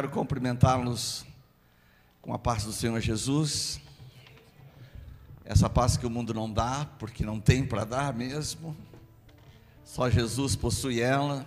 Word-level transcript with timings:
Quero 0.00 0.12
cumprimentá-los 0.12 1.26
com 2.22 2.32
a 2.32 2.38
paz 2.38 2.64
do 2.64 2.72
Senhor 2.72 2.98
Jesus. 3.00 3.78
Essa 5.44 5.68
paz 5.68 5.98
que 5.98 6.06
o 6.06 6.10
mundo 6.10 6.32
não 6.32 6.50
dá, 6.50 6.88
porque 6.98 7.22
não 7.22 7.38
tem 7.38 7.66
para 7.66 7.84
dar 7.84 8.14
mesmo. 8.14 8.74
Só 9.84 10.08
Jesus 10.08 10.56
possui 10.56 11.02
ela, 11.02 11.46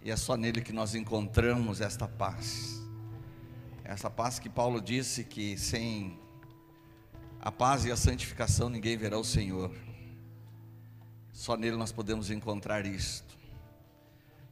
e 0.00 0.12
é 0.12 0.16
só 0.16 0.36
nele 0.36 0.60
que 0.60 0.72
nós 0.72 0.94
encontramos 0.94 1.80
esta 1.80 2.06
paz. 2.06 2.80
Essa 3.82 4.08
paz 4.08 4.38
que 4.38 4.48
Paulo 4.48 4.80
disse 4.80 5.24
que 5.24 5.58
sem 5.58 6.16
a 7.40 7.50
paz 7.50 7.84
e 7.84 7.90
a 7.90 7.96
santificação 7.96 8.68
ninguém 8.68 8.96
verá 8.96 9.18
o 9.18 9.24
Senhor. 9.24 9.74
Só 11.32 11.56
nele 11.56 11.76
nós 11.76 11.90
podemos 11.90 12.30
encontrar 12.30 12.86
isto. 12.86 13.36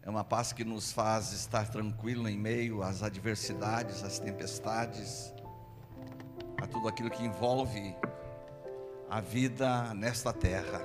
É 0.04 0.10
uma 0.10 0.22
paz 0.22 0.52
que 0.52 0.64
nos 0.64 0.92
faz 0.92 1.32
estar 1.32 1.66
tranquilo 1.70 2.28
em 2.28 2.36
meio 2.36 2.82
às 2.82 3.02
adversidades, 3.02 4.04
às 4.04 4.18
tempestades, 4.18 5.32
a 6.60 6.66
tudo 6.66 6.88
aquilo 6.88 7.08
que 7.08 7.24
envolve 7.24 7.96
a 9.08 9.22
vida 9.22 9.94
nesta 9.94 10.30
terra. 10.30 10.82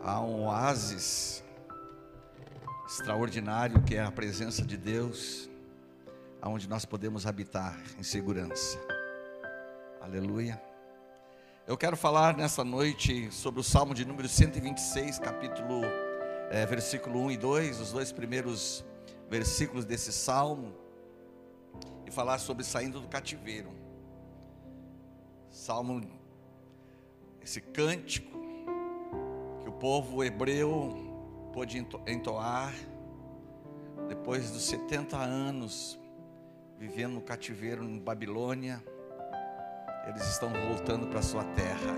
Há 0.00 0.20
um 0.20 0.44
oásis 0.44 1.42
extraordinário 2.86 3.82
que 3.82 3.96
é 3.96 4.02
a 4.04 4.12
presença 4.12 4.64
de 4.64 4.76
Deus, 4.76 5.50
aonde 6.40 6.68
nós 6.68 6.84
podemos 6.84 7.26
habitar 7.26 7.76
em 7.98 8.02
segurança. 8.04 8.78
Aleluia. 10.00 10.62
Eu 11.66 11.76
quero 11.76 11.96
falar 11.96 12.36
nessa 12.36 12.62
noite 12.62 13.28
sobre 13.32 13.58
o 13.58 13.64
Salmo 13.64 13.92
de 13.92 14.04
número 14.04 14.28
126, 14.28 15.18
capítulo 15.18 16.05
é, 16.50 16.64
versículo 16.66 17.20
1 17.24 17.30
e 17.32 17.36
2, 17.36 17.80
os 17.80 17.92
dois 17.92 18.12
primeiros 18.12 18.84
versículos 19.28 19.84
desse 19.84 20.12
salmo, 20.12 20.74
e 22.06 22.10
falar 22.10 22.38
sobre 22.38 22.64
saindo 22.64 23.00
do 23.00 23.08
cativeiro. 23.08 23.70
Salmo, 25.50 26.00
esse 27.42 27.60
cântico 27.60 28.38
que 29.62 29.68
o 29.68 29.72
povo 29.72 30.22
hebreu 30.22 31.50
pôde 31.52 31.84
entoar 32.06 32.72
depois 34.08 34.50
dos 34.50 34.62
70 34.64 35.16
anos 35.16 35.98
vivendo 36.78 37.14
no 37.14 37.20
cativeiro 37.22 37.82
em 37.82 37.98
Babilônia, 37.98 38.82
eles 40.06 40.22
estão 40.28 40.52
voltando 40.52 41.06
para 41.06 41.22
sua 41.22 41.42
terra. 41.42 41.94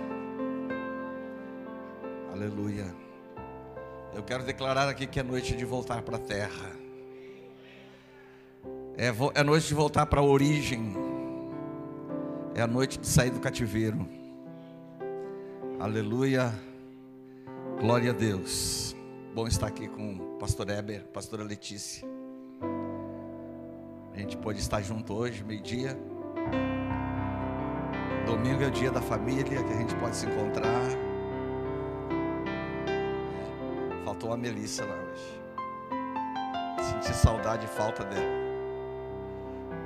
Aleluia. 2.33 3.08
Eu 4.15 4.23
quero 4.23 4.43
declarar 4.45 4.89
aqui 4.89 5.07
que 5.07 5.21
é 5.21 5.23
noite 5.23 5.55
de 5.55 5.65
voltar 5.65 6.03
para 6.03 6.17
a 6.17 6.21
terra. 6.21 6.73
É, 8.97 9.09
é 9.35 9.43
noite 9.45 9.69
de 9.69 9.75
voltar 9.75 10.07
para 10.07 10.21
a 10.21 10.25
origem. 10.25 10.95
É 12.55 12.63
a 12.63 12.67
noite 12.67 12.99
de 12.99 13.07
sair 13.07 13.31
do 13.31 13.39
cativeiro. 13.39 14.09
Aleluia. 15.79 16.53
Glória 17.81 18.11
a 18.11 18.15
Deus. 18.15 18.97
Bom 19.35 19.47
estar 19.47 19.69
aqui 19.69 19.87
com 19.87 20.17
o 20.17 20.39
pastor 20.39 20.69
Eber, 20.71 21.05
pastora 21.13 21.45
Letícia. 21.45 22.09
A 24.13 24.19
gente 24.19 24.37
pode 24.37 24.59
estar 24.59 24.83
junto 24.83 25.15
hoje, 25.15 25.45
meio-dia. 25.45 25.97
Domingo 28.27 28.65
é 28.65 28.67
o 28.67 28.71
dia 28.71 28.91
da 28.91 29.01
família 29.01 29.45
que 29.45 29.55
a 29.55 29.77
gente 29.77 29.95
pode 29.95 30.17
se 30.17 30.27
encontrar. 30.27 31.08
Faltou 34.29 34.33
a 34.33 34.37
Melissa 34.37 34.85
lá 34.85 34.95
hoje. 34.95 35.41
Senti 36.83 37.15
saudade 37.15 37.65
e 37.65 37.69
falta 37.69 38.05
dela. 38.05 38.39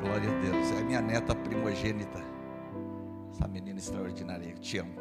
Glória 0.00 0.28
a 0.28 0.40
Deus. 0.40 0.72
É 0.72 0.82
minha 0.82 1.00
neta 1.00 1.34
primogênita. 1.34 2.20
Essa 3.30 3.46
menina 3.46 3.78
extraordinária. 3.78 4.54
Te 4.54 4.78
amo. 4.78 4.96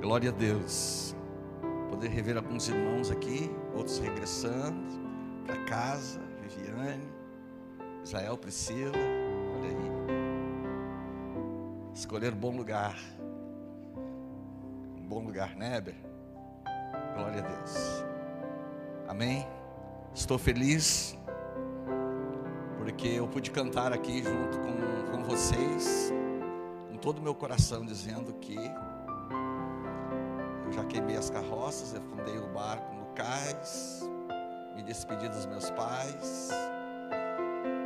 Glória 0.00 0.30
a 0.30 0.32
Deus. 0.32 1.14
Poder 1.90 2.08
rever 2.08 2.36
alguns 2.36 2.68
irmãos 2.68 3.10
aqui, 3.10 3.50
outros 3.74 3.98
regressando 3.98 4.98
para 5.44 5.56
casa. 5.64 6.20
Viviane, 6.40 7.08
Israel, 8.02 8.36
Priscila. 8.38 8.92
Olha 9.58 9.68
aí. 9.68 9.92
Escolher 11.94 12.32
um 12.32 12.36
bom 12.36 12.56
lugar 12.56 12.96
bom 15.06 15.20
lugar, 15.20 15.54
né, 15.56 15.76
Heber? 15.76 16.05
Glória 17.16 17.42
a 17.42 17.48
Deus. 17.48 18.04
Amém? 19.08 19.48
Estou 20.14 20.38
feliz 20.38 21.16
porque 22.76 23.08
eu 23.08 23.26
pude 23.26 23.50
cantar 23.50 23.90
aqui 23.92 24.22
junto 24.22 24.58
com, 24.58 25.10
com 25.10 25.24
vocês, 25.24 26.12
com 26.90 26.96
todo 26.98 27.18
o 27.18 27.22
meu 27.22 27.34
coração, 27.34 27.86
dizendo 27.86 28.34
que 28.34 28.54
eu 30.66 30.72
já 30.72 30.84
queimei 30.84 31.16
as 31.16 31.30
carroças, 31.30 31.94
afundei 31.94 32.38
o 32.38 32.48
barco 32.48 32.94
no 32.94 33.06
cais, 33.14 34.06
me 34.74 34.82
despedi 34.82 35.26
dos 35.28 35.46
meus 35.46 35.70
pais 35.70 36.50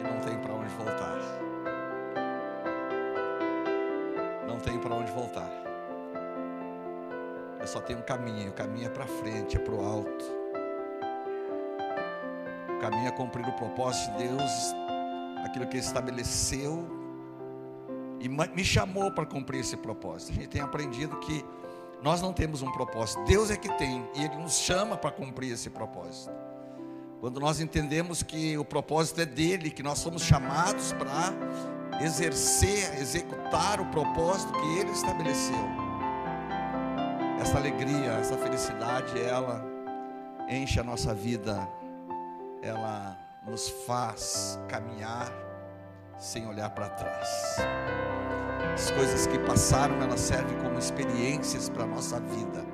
e 0.00 0.02
não 0.02 0.20
tem 0.20 0.38
para 0.40 0.52
onde 0.52 0.74
voltar. 0.74 1.18
Não 4.48 4.58
tem 4.58 4.78
para 4.80 4.94
onde 4.96 5.12
voltar. 5.12 5.69
Só 7.70 7.80
tenho 7.80 8.00
um 8.00 8.02
caminho, 8.02 8.50
o 8.50 8.52
caminho 8.52 8.86
é 8.86 8.88
para 8.88 9.06
frente, 9.06 9.56
é 9.56 9.60
para 9.60 9.72
o 9.72 9.84
alto. 9.84 10.24
O 12.76 12.80
caminho 12.80 13.06
é 13.06 13.12
cumprir 13.12 13.46
o 13.46 13.52
propósito 13.52 14.10
de 14.16 14.26
Deus, 14.26 14.50
aquilo 15.44 15.68
que 15.68 15.76
Ele 15.76 15.84
estabeleceu 15.86 16.84
e 18.18 18.28
me 18.28 18.64
chamou 18.64 19.12
para 19.12 19.24
cumprir 19.24 19.60
esse 19.60 19.76
propósito. 19.76 20.32
A 20.32 20.34
gente 20.34 20.48
tem 20.48 20.60
aprendido 20.60 21.16
que 21.18 21.44
nós 22.02 22.20
não 22.20 22.32
temos 22.32 22.60
um 22.60 22.72
propósito, 22.72 23.22
Deus 23.24 23.52
é 23.52 23.56
que 23.56 23.68
tem, 23.74 24.04
e 24.16 24.24
Ele 24.24 24.34
nos 24.34 24.54
chama 24.54 24.96
para 24.96 25.12
cumprir 25.12 25.52
esse 25.52 25.70
propósito. 25.70 26.34
Quando 27.20 27.38
nós 27.38 27.60
entendemos 27.60 28.20
que 28.20 28.58
o 28.58 28.64
propósito 28.64 29.20
é 29.20 29.26
dele, 29.26 29.70
que 29.70 29.82
nós 29.82 30.00
somos 30.00 30.22
chamados 30.22 30.92
para 30.94 32.02
exercer, 32.02 32.98
executar 32.98 33.80
o 33.80 33.86
propósito 33.86 34.52
que 34.54 34.78
Ele 34.78 34.90
estabeleceu 34.90 35.79
essa 37.50 37.58
alegria, 37.58 38.12
essa 38.12 38.36
felicidade, 38.36 39.20
ela 39.20 39.60
enche 40.48 40.78
a 40.78 40.84
nossa 40.84 41.12
vida, 41.12 41.68
ela 42.62 43.18
nos 43.44 43.68
faz 43.88 44.56
caminhar 44.68 45.32
sem 46.16 46.46
olhar 46.46 46.70
para 46.70 46.88
trás. 46.90 47.56
As 48.72 48.92
coisas 48.92 49.26
que 49.26 49.36
passaram, 49.40 50.00
elas 50.00 50.20
servem 50.20 50.56
como 50.58 50.78
experiências 50.78 51.68
para 51.68 51.82
a 51.82 51.86
nossa 51.88 52.20
vida, 52.20 52.64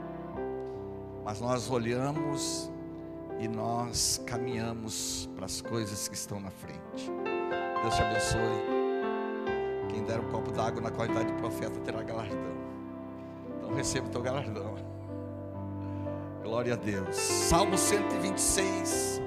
mas 1.25 1.41
nós 1.41 1.71
olhamos 1.71 2.71
e 3.39 3.49
nós 3.49 4.21
caminhamos 4.27 5.27
para 5.35 5.47
as 5.47 5.63
coisas 5.63 6.07
que 6.07 6.17
estão 6.17 6.39
na 6.39 6.51
frente. 6.51 7.11
Deus 7.81 7.95
te 7.95 8.03
abençoe. 8.03 8.63
Quem 9.89 10.05
der 10.05 10.21
um 10.21 10.31
copo 10.31 10.53
d'água 10.53 10.83
na 10.83 10.91
qualidade 10.91 11.33
de 11.33 11.39
profeta 11.39 11.81
terá 11.81 12.03
galardão. 12.03 12.56
Então 13.67 13.77
receba 13.77 14.07
o 14.07 14.11
teu 14.11 14.23
galardão. 14.23 14.77
Glória 16.43 16.75
a 16.75 16.77
Deus. 16.77 17.17
Salmo 17.17 17.77
126, 17.77 19.21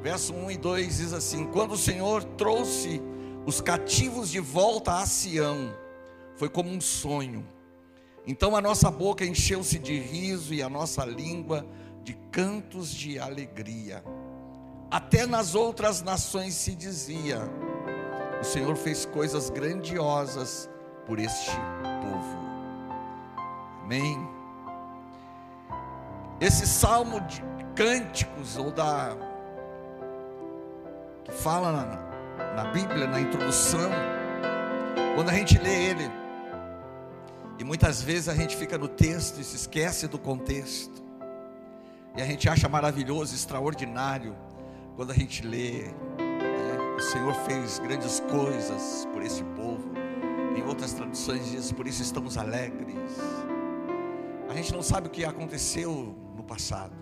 verso 0.00 0.32
1 0.32 0.52
e 0.52 0.56
2 0.56 0.96
diz 0.98 1.12
assim: 1.12 1.46
Quando 1.46 1.72
o 1.72 1.76
Senhor 1.76 2.22
trouxe 2.22 3.02
os 3.44 3.60
cativos 3.60 4.30
de 4.30 4.38
volta 4.38 4.98
a 4.98 5.06
Sião, 5.06 5.74
foi 6.36 6.48
como 6.48 6.70
um 6.70 6.80
sonho. 6.80 7.44
Então 8.24 8.54
a 8.54 8.60
nossa 8.60 8.88
boca 8.88 9.24
encheu-se 9.24 9.80
de 9.80 9.98
riso 9.98 10.54
e 10.54 10.62
a 10.62 10.68
nossa 10.68 11.04
língua 11.04 11.66
de 12.04 12.14
cantos 12.30 12.94
de 12.94 13.18
alegria. 13.18 14.04
Até 14.92 15.26
nas 15.26 15.56
outras 15.56 16.02
nações 16.02 16.54
se 16.54 16.76
dizia: 16.76 17.40
O 18.40 18.44
Senhor 18.44 18.76
fez 18.76 19.04
coisas 19.04 19.50
grandiosas 19.50 20.70
por 21.04 21.18
este 21.18 21.50
povo. 22.00 22.51
Amém. 23.84 24.28
Esse 26.40 26.66
salmo 26.66 27.20
de 27.20 27.42
cânticos, 27.74 28.56
ou 28.56 28.70
da. 28.70 29.16
que 31.24 31.32
fala 31.32 31.72
na, 31.72 32.64
na 32.64 32.70
Bíblia, 32.72 33.06
na 33.06 33.20
introdução, 33.20 33.90
quando 35.14 35.28
a 35.28 35.34
gente 35.34 35.58
lê 35.58 35.90
ele, 35.90 36.10
e 37.58 37.64
muitas 37.64 38.02
vezes 38.02 38.28
a 38.28 38.34
gente 38.34 38.56
fica 38.56 38.76
no 38.76 38.88
texto 38.88 39.40
e 39.40 39.44
se 39.44 39.56
esquece 39.56 40.08
do 40.08 40.18
contexto, 40.18 41.02
e 42.16 42.22
a 42.22 42.26
gente 42.26 42.48
acha 42.48 42.68
maravilhoso, 42.68 43.34
extraordinário, 43.34 44.36
quando 44.96 45.12
a 45.12 45.14
gente 45.14 45.46
lê, 45.46 45.84
né, 46.18 46.94
o 46.96 47.00
Senhor 47.00 47.34
fez 47.46 47.78
grandes 47.78 48.20
coisas 48.20 49.06
por 49.12 49.22
esse 49.22 49.42
povo, 49.44 49.92
em 50.56 50.62
outras 50.62 50.92
traduções 50.92 51.50
diz, 51.50 51.72
por 51.72 51.86
isso 51.86 52.02
estamos 52.02 52.36
alegres. 52.36 52.96
A 54.52 54.54
gente 54.54 54.70
não 54.74 54.82
sabe 54.82 55.06
o 55.06 55.10
que 55.10 55.24
aconteceu 55.24 56.14
no 56.36 56.44
passado, 56.44 56.94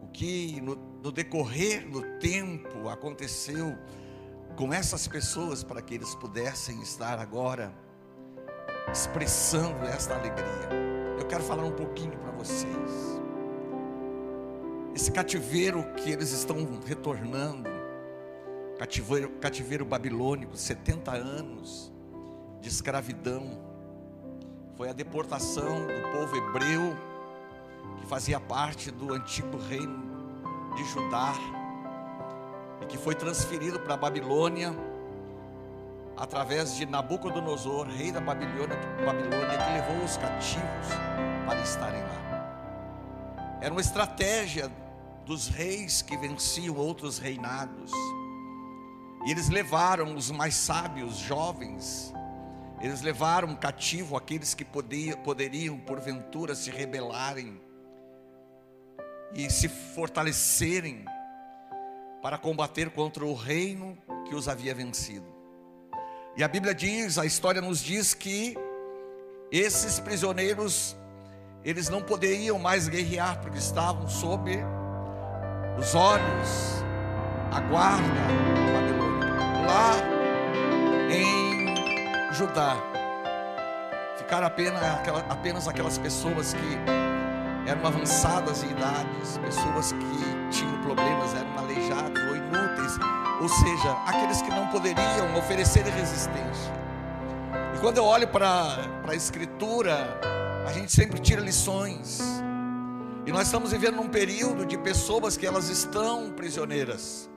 o 0.00 0.06
que 0.06 0.60
no, 0.60 0.76
no 1.02 1.10
decorrer 1.10 1.90
do 1.90 2.00
tempo, 2.20 2.88
aconteceu 2.88 3.76
com 4.56 4.72
essas 4.72 5.08
pessoas 5.08 5.64
para 5.64 5.82
que 5.82 5.94
eles 5.94 6.14
pudessem 6.14 6.80
estar 6.80 7.18
agora 7.18 7.74
expressando 8.92 9.84
esta 9.84 10.14
alegria. 10.14 10.68
Eu 11.18 11.26
quero 11.26 11.42
falar 11.42 11.64
um 11.64 11.72
pouquinho 11.72 12.16
para 12.16 12.30
vocês. 12.30 13.20
Esse 14.94 15.10
cativeiro 15.10 15.92
que 15.94 16.08
eles 16.08 16.30
estão 16.30 16.56
retornando, 16.86 17.68
cativeiro, 18.78 19.28
cativeiro 19.40 19.84
babilônico, 19.84 20.56
70 20.56 21.10
anos 21.10 21.92
de 22.60 22.68
escravidão, 22.68 23.71
foi 24.82 24.90
a 24.90 24.92
deportação 24.92 25.86
do 25.86 26.10
povo 26.10 26.36
hebreu, 26.36 26.96
que 28.00 28.06
fazia 28.08 28.40
parte 28.40 28.90
do 28.90 29.14
antigo 29.14 29.56
reino 29.56 30.74
de 30.74 30.84
Judá, 30.86 31.34
e 32.80 32.86
que 32.86 32.98
foi 32.98 33.14
transferido 33.14 33.78
para 33.78 33.94
a 33.94 33.96
Babilônia, 33.96 34.76
através 36.16 36.74
de 36.74 36.84
Nabucodonosor, 36.84 37.86
rei 37.86 38.10
da 38.10 38.20
Babilônia, 38.20 38.76
Babilônia, 39.06 39.56
que 39.56 39.72
levou 39.72 40.04
os 40.04 40.16
cativos 40.16 40.88
para 41.46 41.60
estarem 41.60 42.02
lá. 42.02 43.58
Era 43.60 43.70
uma 43.70 43.80
estratégia 43.80 44.68
dos 45.24 45.46
reis 45.46 46.02
que 46.02 46.16
venciam 46.16 46.74
outros 46.74 47.20
reinados. 47.20 47.92
E 49.24 49.30
eles 49.30 49.48
levaram 49.48 50.16
os 50.16 50.32
mais 50.32 50.56
sábios, 50.56 51.18
jovens, 51.18 52.12
eles 52.82 53.00
levaram 53.00 53.54
cativo 53.54 54.16
aqueles 54.16 54.54
que 54.54 54.64
podia, 54.64 55.16
poderiam, 55.16 55.78
porventura, 55.78 56.52
se 56.52 56.68
rebelarem 56.68 57.60
e 59.34 59.48
se 59.48 59.68
fortalecerem 59.68 61.04
para 62.20 62.36
combater 62.36 62.90
contra 62.90 63.24
o 63.24 63.34
reino 63.34 63.96
que 64.28 64.34
os 64.34 64.48
havia 64.48 64.74
vencido. 64.74 65.32
E 66.36 66.42
a 66.42 66.48
Bíblia 66.48 66.74
diz, 66.74 67.18
a 67.18 67.24
história 67.24 67.60
nos 67.60 67.80
diz 67.80 68.14
que 68.14 68.56
esses 69.50 70.00
prisioneiros, 70.00 70.96
eles 71.64 71.88
não 71.88 72.02
poderiam 72.02 72.58
mais 72.58 72.88
guerrear 72.88 73.40
porque 73.40 73.58
estavam 73.58 74.08
sob 74.08 74.58
os 75.78 75.94
olhos, 75.94 76.82
a 77.52 77.60
guarda 77.60 78.02
babilônica. 78.72 79.26
Lá 79.66 79.94
em 81.14 81.41
Judá, 82.32 82.76
ficaram 84.16 84.46
apenas, 84.46 84.82
apenas 85.28 85.68
aquelas 85.68 85.98
pessoas 85.98 86.54
que 86.54 87.68
eram 87.68 87.86
avançadas 87.86 88.62
em 88.64 88.70
idades, 88.70 89.38
pessoas 89.38 89.92
que 89.92 90.50
tinham 90.50 90.80
problemas, 90.80 91.34
eram 91.34 91.58
aleijados 91.58 92.22
ou 92.22 92.36
inúteis, 92.36 92.98
ou 93.40 93.48
seja, 93.48 93.92
aqueles 94.06 94.40
que 94.40 94.50
não 94.50 94.66
poderiam 94.68 95.36
oferecer 95.36 95.84
resistência. 95.84 96.72
E 97.74 97.78
quando 97.80 97.98
eu 97.98 98.04
olho 98.04 98.26
para 98.28 98.78
a 99.06 99.14
Escritura, 99.14 100.18
a 100.66 100.72
gente 100.72 100.90
sempre 100.90 101.20
tira 101.20 101.40
lições. 101.40 102.20
E 103.26 103.30
nós 103.30 103.42
estamos 103.42 103.72
vivendo 103.72 103.96
num 103.96 104.08
período 104.08 104.64
de 104.64 104.78
pessoas 104.78 105.36
que 105.36 105.46
elas 105.46 105.68
estão 105.68 106.32
prisioneiras, 106.32 107.30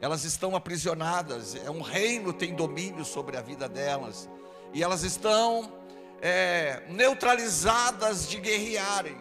elas 0.00 0.24
estão 0.24 0.54
aprisionadas, 0.54 1.54
é 1.56 1.70
um 1.70 1.80
reino 1.80 2.32
tem 2.32 2.54
domínio 2.54 3.04
sobre 3.04 3.36
a 3.36 3.40
vida 3.40 3.68
delas, 3.68 4.28
e 4.72 4.82
elas 4.82 5.02
estão 5.02 5.72
é, 6.20 6.82
neutralizadas 6.88 8.28
de 8.28 8.38
guerrearem. 8.38 9.16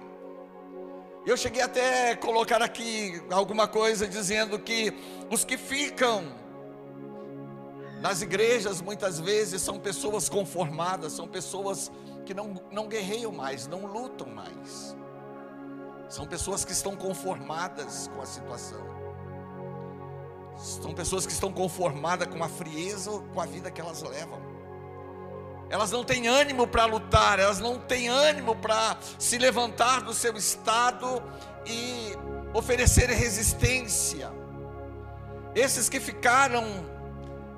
Eu 1.25 1.35
cheguei 1.35 1.61
até 1.61 2.11
a 2.11 2.17
colocar 2.17 2.61
aqui 2.61 3.21
alguma 3.31 3.67
coisa 3.67 4.07
dizendo 4.07 4.57
que 4.59 4.93
os 5.29 5.43
que 5.43 5.57
ficam 5.57 6.23
nas 7.99 8.21
igrejas 8.21 8.79
muitas 8.79 9.19
vezes 9.19 9.61
são 9.61 9.79
pessoas 9.79 10.29
conformadas, 10.29 11.11
são 11.11 11.27
pessoas 11.27 11.91
que 12.25 12.33
não, 12.33 12.61
não 12.71 12.87
guerreiam 12.87 13.31
mais, 13.31 13.67
não 13.67 13.85
lutam 13.85 14.27
mais. 14.27 14.95
São 16.07 16.25
pessoas 16.25 16.63
que 16.63 16.71
estão 16.71 16.95
conformadas 16.95 18.09
com 18.13 18.21
a 18.21 18.25
situação. 18.25 18.96
São 20.57 20.93
pessoas 20.93 21.25
que 21.25 21.31
estão 21.31 21.51
conformadas 21.51 22.27
com 22.27 22.43
a 22.43 22.49
frieza 22.49 23.11
ou 23.11 23.21
com 23.21 23.39
a 23.39 23.45
vida 23.45 23.69
que 23.69 23.79
elas 23.79 24.01
levam. 24.01 24.39
Elas 25.69 25.91
não 25.91 26.03
têm 26.03 26.27
ânimo 26.27 26.65
para 26.65 26.85
lutar, 26.85 27.39
elas 27.39 27.59
não 27.59 27.77
têm 27.77 28.07
ânimo 28.07 28.55
para 28.55 28.97
se 29.19 29.37
levantar 29.37 30.01
do 30.01 30.13
seu 30.13 30.35
estado 30.35 31.21
e 31.65 32.13
oferecer 32.53 33.09
resistência. 33.09 34.31
Esses 35.53 35.89
que 35.89 35.99
ficaram 35.99 36.63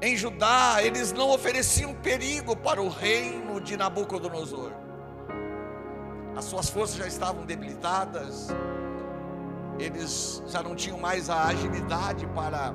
em 0.01 0.17
Judá, 0.17 0.77
eles 0.81 1.11
não 1.11 1.29
ofereciam 1.29 1.93
perigo 1.93 2.55
para 2.55 2.81
o 2.81 2.89
reino 2.89 3.61
de 3.61 3.77
Nabucodonosor 3.77 4.71
as 6.39 6.45
suas 6.45 6.69
forças 6.69 6.95
já 6.95 7.05
estavam 7.05 7.45
debilitadas, 7.45 8.47
eles 9.77 10.41
já 10.47 10.63
não 10.63 10.73
tinham 10.73 10.97
mais 10.97 11.29
a 11.29 11.47
agilidade 11.47 12.25
para 12.27 12.73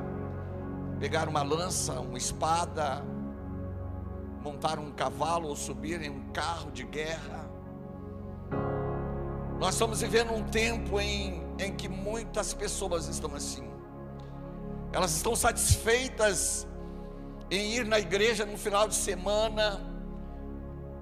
pegar 1.04 1.28
uma 1.28 1.42
lança, 1.42 2.00
uma 2.00 2.16
espada, 2.16 3.04
montar 4.42 4.78
um 4.78 4.90
cavalo 4.90 5.48
ou 5.48 5.54
subir 5.54 6.00
em 6.00 6.08
um 6.08 6.32
carro 6.32 6.70
de 6.70 6.82
guerra. 6.82 7.44
Nós 9.60 9.74
estamos 9.74 10.00
vivendo 10.00 10.32
um 10.32 10.42
tempo 10.44 10.98
em, 10.98 11.44
em 11.58 11.74
que 11.74 11.90
muitas 11.90 12.54
pessoas 12.54 13.06
estão 13.06 13.34
assim, 13.34 13.70
elas 14.94 15.14
estão 15.14 15.36
satisfeitas 15.36 16.66
em 17.50 17.74
ir 17.74 17.84
na 17.84 18.00
igreja 18.00 18.46
no 18.46 18.56
final 18.56 18.88
de 18.88 18.94
semana, 18.94 19.82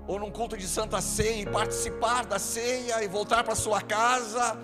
ou 0.09 0.19
num 0.19 0.33
culto 0.33 0.57
de 0.57 0.67
Santa 0.67 1.01
Ceia 1.01 1.43
e 1.43 1.47
participar 1.47 2.27
da 2.27 2.41
ceia 2.41 3.05
e 3.05 3.07
voltar 3.07 3.45
para 3.45 3.55
sua 3.55 3.81
casa, 3.81 4.61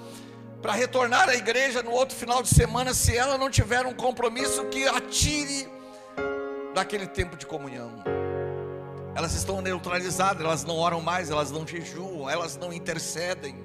para 0.61 0.73
retornar 0.73 1.29
à 1.29 1.35
igreja 1.35 1.83
no 1.83 1.91
outro 1.91 2.17
final 2.17 2.43
de 2.43 2.49
semana, 2.49 2.93
se 2.93 3.17
ela 3.17 3.39
não 3.39 3.51
tiver 3.51 3.87
um 3.87 3.95
compromisso 3.95 4.65
que 4.67 4.87
atire 4.87 5.69
daquele 6.75 7.07
tempo 7.07 7.37
de 7.37 7.47
comunhão. 7.47 7.93
Elas 9.15 9.35
estão 9.35 9.61
neutralizadas, 9.61 10.45
elas 10.45 10.65
não 10.65 10.77
oram 10.77 11.01
mais, 11.01 11.31
elas 11.31 11.51
não 11.51 11.67
jejuam, 11.67 12.29
elas 12.29 12.57
não 12.57 12.73
intercedem. 12.73 13.57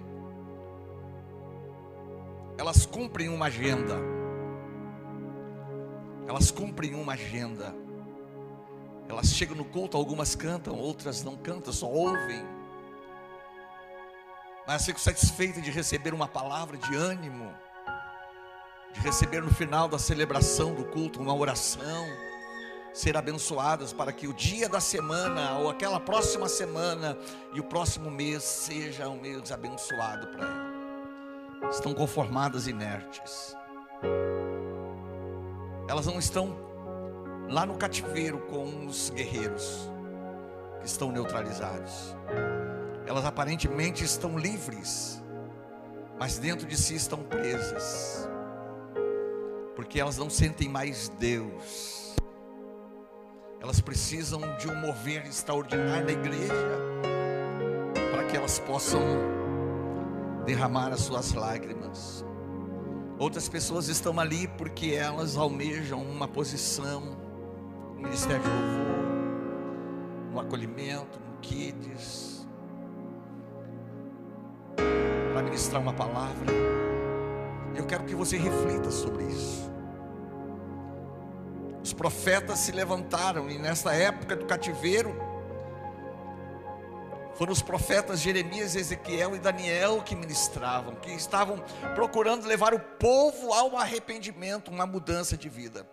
Elas 2.57 2.85
cumprem 2.85 3.29
uma 3.29 3.47
agenda. 3.47 3.97
Elas 6.27 6.49
cumprem 6.51 6.95
uma 6.95 7.13
agenda. 7.13 7.75
Elas 9.09 9.27
chegam 9.27 9.55
no 9.55 9.65
culto, 9.65 9.97
algumas 9.97 10.33
cantam, 10.33 10.75
outras 10.75 11.23
não 11.23 11.35
cantam, 11.35 11.73
só 11.73 11.87
ouvem. 11.87 12.43
Mas 14.65 14.85
fico 14.85 14.99
satisfeito 14.99 15.61
de 15.61 15.69
receber 15.69 16.13
uma 16.13 16.27
palavra 16.27 16.77
de 16.77 16.95
ânimo, 16.95 17.53
de 18.93 18.99
receber 19.01 19.41
no 19.41 19.53
final 19.53 19.89
da 19.89 19.99
celebração 19.99 20.73
do 20.73 20.85
culto 20.85 21.19
uma 21.19 21.33
oração, 21.33 22.05
ser 22.93 23.17
abençoadas 23.17 23.91
para 23.91 24.13
que 24.13 24.27
o 24.27 24.33
dia 24.33 24.69
da 24.69 24.79
semana 24.79 25.57
ou 25.57 25.69
aquela 25.69 25.99
próxima 25.99 26.47
semana 26.47 27.17
e 27.53 27.59
o 27.59 27.63
próximo 27.63 28.09
mês 28.09 28.43
seja 28.43 29.09
um 29.09 29.19
mês 29.19 29.51
abençoado 29.51 30.27
para 30.27 30.45
elas. 30.45 31.75
Estão 31.75 31.93
conformadas 31.93 32.67
inertes. 32.67 33.55
Elas 35.89 36.05
não 36.05 36.19
estão 36.19 36.55
lá 37.49 37.65
no 37.65 37.75
cativeiro 37.75 38.39
com 38.47 38.85
os 38.85 39.09
guerreiros 39.09 39.89
que 40.79 40.87
estão 40.87 41.11
neutralizados. 41.11 42.15
Elas 43.05 43.25
aparentemente 43.25 44.03
estão 44.03 44.37
livres, 44.37 45.21
mas 46.19 46.37
dentro 46.37 46.65
de 46.67 46.77
si 46.77 46.95
estão 46.95 47.19
presas, 47.23 48.29
porque 49.75 49.99
elas 49.99 50.17
não 50.17 50.29
sentem 50.29 50.69
mais 50.69 51.09
Deus. 51.19 52.15
Elas 53.59 53.79
precisam 53.79 54.41
de 54.57 54.69
um 54.69 54.75
mover 54.75 55.25
extraordinário 55.25 56.05
na 56.05 56.11
igreja 56.11 56.53
para 58.11 58.25
que 58.25 58.35
elas 58.35 58.59
possam 58.59 59.01
derramar 60.45 60.91
as 60.91 61.01
suas 61.01 61.33
lágrimas. 61.33 62.25
Outras 63.17 63.47
pessoas 63.47 63.87
estão 63.87 64.19
ali 64.19 64.47
porque 64.47 64.91
elas 64.91 65.37
almejam 65.37 66.01
uma 66.01 66.27
posição 66.27 67.23
ministério 67.95 68.41
de 68.43 68.49
louvor, 68.49 69.03
no 70.33 70.39
acolhimento, 70.39 71.19
no 71.19 71.37
kids, 71.39 72.22
ministrar 75.53 75.79
uma 75.79 75.93
palavra. 75.93 76.51
Eu 77.75 77.85
quero 77.85 78.03
que 78.05 78.15
você 78.15 78.37
reflita 78.37 78.89
sobre 78.89 79.23
isso. 79.25 79.71
Os 81.83 81.93
profetas 81.93 82.57
se 82.57 82.71
levantaram 82.71 83.47
e 83.51 83.59
nessa 83.59 83.93
época 83.93 84.35
do 84.35 84.45
cativeiro 84.45 85.15
Foram 87.35 87.51
os 87.51 87.63
profetas 87.63 88.19
Jeremias, 88.19 88.75
Ezequiel 88.75 89.35
e 89.35 89.39
Daniel 89.39 90.03
que 90.03 90.15
ministravam, 90.15 90.93
que 90.93 91.11
estavam 91.11 91.57
procurando 91.95 92.45
levar 92.45 92.75
o 92.75 92.79
povo 92.79 93.51
ao 93.51 93.75
arrependimento, 93.75 94.69
uma 94.69 94.85
mudança 94.85 95.35
de 95.35 95.49
vida. 95.49 95.83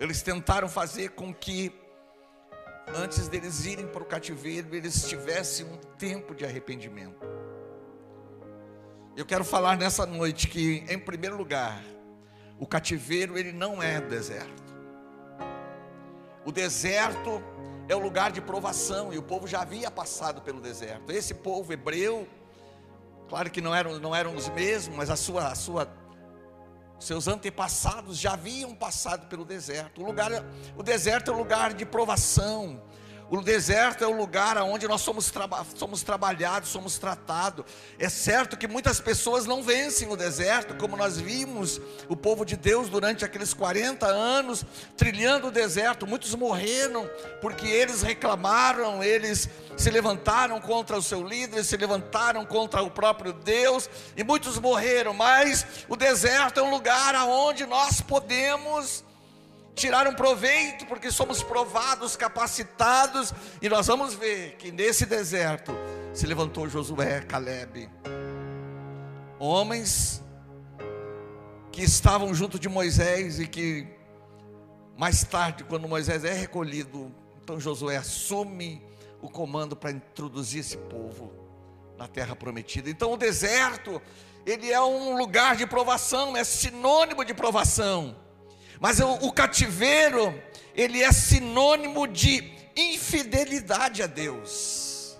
Eles 0.00 0.20
tentaram 0.20 0.68
fazer 0.68 1.10
com 1.10 1.32
que, 1.32 1.72
antes 2.88 3.28
deles 3.28 3.64
irem 3.64 3.86
para 3.86 4.02
o 4.02 4.06
cativeiro, 4.06 4.74
eles 4.74 5.08
tivessem 5.08 5.64
um 5.66 5.76
tempo 5.96 6.34
de 6.34 6.44
arrependimento. 6.44 7.29
Eu 9.16 9.26
quero 9.26 9.44
falar 9.44 9.76
nessa 9.76 10.06
noite 10.06 10.46
que, 10.46 10.84
em 10.88 10.98
primeiro 10.98 11.36
lugar, 11.36 11.82
o 12.58 12.66
cativeiro 12.66 13.36
ele 13.36 13.52
não 13.52 13.82
é 13.82 14.00
deserto. 14.00 14.62
O 16.44 16.52
deserto 16.52 17.42
é 17.88 17.94
o 17.94 17.98
lugar 17.98 18.30
de 18.30 18.40
provação, 18.40 19.12
e 19.12 19.18
o 19.18 19.22
povo 19.22 19.48
já 19.48 19.62
havia 19.62 19.90
passado 19.90 20.40
pelo 20.42 20.60
deserto. 20.60 21.10
Esse 21.10 21.34
povo 21.34 21.72
hebreu, 21.72 22.28
claro 23.28 23.50
que 23.50 23.60
não 23.60 23.74
eram, 23.74 23.98
não 23.98 24.14
eram 24.14 24.34
os 24.36 24.48
mesmos, 24.50 24.96
mas 24.96 25.10
a 25.10 25.16
sua, 25.16 25.48
a 25.48 25.54
sua, 25.56 25.92
seus 26.98 27.26
antepassados 27.26 28.16
já 28.16 28.34
haviam 28.34 28.74
passado 28.76 29.26
pelo 29.26 29.44
deserto. 29.44 30.02
O, 30.02 30.06
lugar, 30.06 30.30
o 30.76 30.84
deserto 30.84 31.32
é 31.32 31.34
o 31.34 31.36
lugar 31.36 31.74
de 31.74 31.84
provação, 31.84 32.80
o 33.30 33.40
deserto 33.40 34.02
é 34.02 34.06
o 34.08 34.10
lugar 34.10 34.58
onde 34.58 34.88
nós 34.88 35.02
somos, 35.02 35.30
traba 35.30 35.64
somos 35.76 36.02
trabalhados, 36.02 36.68
somos 36.68 36.98
tratados. 36.98 37.64
É 37.96 38.08
certo 38.08 38.56
que 38.56 38.66
muitas 38.66 38.98
pessoas 38.98 39.46
não 39.46 39.62
vencem 39.62 40.10
o 40.10 40.16
deserto, 40.16 40.74
como 40.74 40.96
nós 40.96 41.16
vimos 41.20 41.80
o 42.08 42.16
povo 42.16 42.44
de 42.44 42.56
Deus 42.56 42.88
durante 42.88 43.24
aqueles 43.24 43.54
40 43.54 44.04
anos 44.04 44.64
trilhando 44.96 45.46
o 45.46 45.50
deserto. 45.52 46.08
Muitos 46.08 46.34
morreram 46.34 47.08
porque 47.40 47.68
eles 47.68 48.02
reclamaram, 48.02 49.00
eles 49.00 49.48
se 49.76 49.90
levantaram 49.90 50.60
contra 50.60 50.98
o 50.98 51.02
seu 51.02 51.22
líder, 51.22 51.62
se 51.62 51.76
levantaram 51.76 52.44
contra 52.44 52.82
o 52.82 52.90
próprio 52.90 53.32
Deus, 53.32 53.88
e 54.16 54.24
muitos 54.24 54.58
morreram. 54.58 55.14
Mas 55.14 55.64
o 55.88 55.94
deserto 55.94 56.58
é 56.58 56.62
um 56.64 56.70
lugar 56.70 57.14
onde 57.28 57.64
nós 57.64 58.00
podemos 58.00 59.04
tirar 59.80 60.06
um 60.06 60.12
proveito, 60.12 60.84
porque 60.84 61.10
somos 61.10 61.42
provados, 61.42 62.14
capacitados, 62.14 63.32
e 63.62 63.68
nós 63.68 63.86
vamos 63.86 64.12
ver 64.12 64.56
que 64.56 64.70
nesse 64.70 65.06
deserto 65.06 65.72
se 66.12 66.26
levantou 66.26 66.68
Josué, 66.68 67.22
Caleb, 67.22 67.88
homens 69.38 70.22
que 71.72 71.82
estavam 71.82 72.34
junto 72.34 72.58
de 72.58 72.68
Moisés 72.68 73.40
e 73.40 73.46
que 73.46 73.86
mais 74.98 75.24
tarde, 75.24 75.64
quando 75.64 75.88
Moisés 75.88 76.24
é 76.24 76.34
recolhido, 76.34 77.10
então 77.42 77.58
Josué 77.58 77.96
assume 77.96 78.84
o 79.22 79.30
comando 79.30 79.74
para 79.74 79.90
introduzir 79.90 80.60
esse 80.60 80.76
povo 80.76 81.32
na 81.96 82.06
terra 82.06 82.36
prometida. 82.36 82.90
Então 82.90 83.14
o 83.14 83.16
deserto, 83.16 84.00
ele 84.44 84.70
é 84.70 84.80
um 84.80 85.16
lugar 85.16 85.56
de 85.56 85.66
provação, 85.66 86.36
é 86.36 86.44
sinônimo 86.44 87.24
de 87.24 87.32
provação. 87.32 88.14
Mas 88.80 88.98
o, 88.98 89.12
o 89.26 89.30
cativeiro, 89.30 90.34
ele 90.74 91.02
é 91.02 91.12
sinônimo 91.12 92.08
de 92.08 92.50
infidelidade 92.74 94.02
a 94.02 94.06
Deus. 94.06 95.18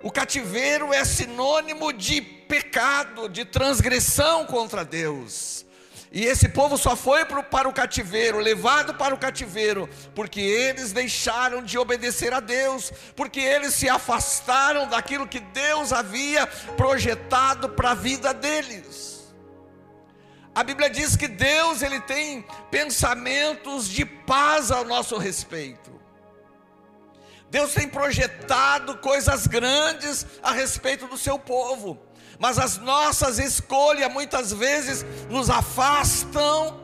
O 0.00 0.12
cativeiro 0.12 0.92
é 0.94 1.04
sinônimo 1.04 1.92
de 1.92 2.22
pecado, 2.22 3.28
de 3.28 3.44
transgressão 3.44 4.46
contra 4.46 4.84
Deus. 4.84 5.66
E 6.12 6.24
esse 6.24 6.48
povo 6.48 6.78
só 6.78 6.94
foi 6.94 7.24
para 7.24 7.68
o 7.68 7.72
cativeiro, 7.72 8.38
levado 8.38 8.94
para 8.94 9.14
o 9.14 9.18
cativeiro, 9.18 9.88
porque 10.14 10.40
eles 10.40 10.92
deixaram 10.92 11.62
de 11.62 11.76
obedecer 11.76 12.32
a 12.32 12.40
Deus, 12.40 12.92
porque 13.16 13.40
eles 13.40 13.74
se 13.74 13.88
afastaram 13.88 14.88
daquilo 14.88 15.26
que 15.26 15.40
Deus 15.40 15.92
havia 15.92 16.46
projetado 16.46 17.68
para 17.70 17.90
a 17.90 17.94
vida 17.94 18.32
deles. 18.32 19.17
A 20.58 20.64
Bíblia 20.64 20.90
diz 20.90 21.14
que 21.14 21.28
Deus 21.28 21.82
ele 21.82 22.00
tem 22.00 22.44
pensamentos 22.68 23.88
de 23.88 24.04
paz 24.04 24.72
ao 24.72 24.84
nosso 24.84 25.16
respeito. 25.16 25.92
Deus 27.48 27.72
tem 27.72 27.88
projetado 27.88 28.98
coisas 28.98 29.46
grandes 29.46 30.26
a 30.42 30.50
respeito 30.50 31.06
do 31.06 31.16
seu 31.16 31.38
povo, 31.38 31.96
mas 32.40 32.58
as 32.58 32.76
nossas 32.76 33.38
escolhas 33.38 34.12
muitas 34.12 34.52
vezes 34.52 35.06
nos 35.30 35.48
afastam 35.48 36.80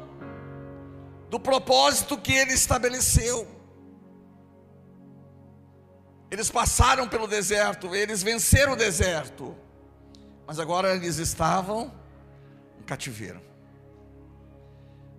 do 1.28 1.40
propósito 1.40 2.16
que 2.16 2.32
ele 2.32 2.52
estabeleceu. 2.52 3.44
Eles 6.30 6.48
passaram 6.48 7.08
pelo 7.08 7.26
deserto, 7.26 7.92
eles 7.92 8.22
venceram 8.22 8.74
o 8.74 8.76
deserto, 8.76 9.52
mas 10.46 10.60
agora 10.60 10.94
eles 10.94 11.16
estavam 11.18 11.92
no 12.78 12.84
cativeiro. 12.84 13.53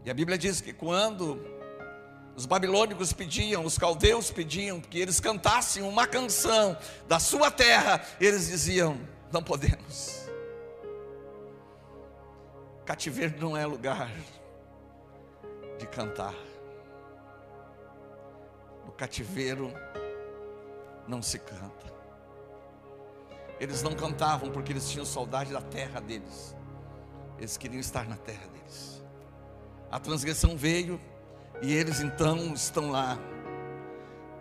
E 0.05 0.11
a 0.11 0.13
Bíblia 0.13 0.37
diz 0.37 0.61
que 0.61 0.71
quando 0.71 1.43
os 2.35 2.45
babilônicos 2.45 3.11
pediam, 3.11 3.65
os 3.65 3.75
caldeus 3.75 4.29
pediam 4.29 4.79
que 4.79 4.99
eles 4.99 5.19
cantassem 5.19 5.81
uma 5.81 6.05
canção 6.05 6.77
da 7.07 7.19
sua 7.19 7.49
terra, 7.49 8.05
eles 8.21 8.47
diziam: 8.47 8.99
não 9.31 9.41
podemos. 9.41 10.29
Cativeiro 12.85 13.39
não 13.39 13.57
é 13.57 13.65
lugar 13.65 14.11
de 15.79 15.87
cantar. 15.87 16.35
No 18.85 18.91
cativeiro 18.91 19.73
não 21.07 21.19
se 21.19 21.39
canta. 21.39 21.95
Eles 23.59 23.81
não 23.81 23.95
cantavam 23.95 24.51
porque 24.51 24.71
eles 24.71 24.87
tinham 24.87 25.03
saudade 25.05 25.51
da 25.51 25.61
terra 25.61 25.99
deles. 25.99 26.55
Eles 27.39 27.57
queriam 27.57 27.79
estar 27.79 28.07
na 28.07 28.17
terra 28.17 28.45
deles. 28.47 28.94
A 29.95 29.99
transgressão 29.99 30.57
veio 30.57 30.99
e 31.61 31.73
eles 31.73 32.01
então 32.01 32.53
estão 32.53 32.91
lá. 32.91 33.17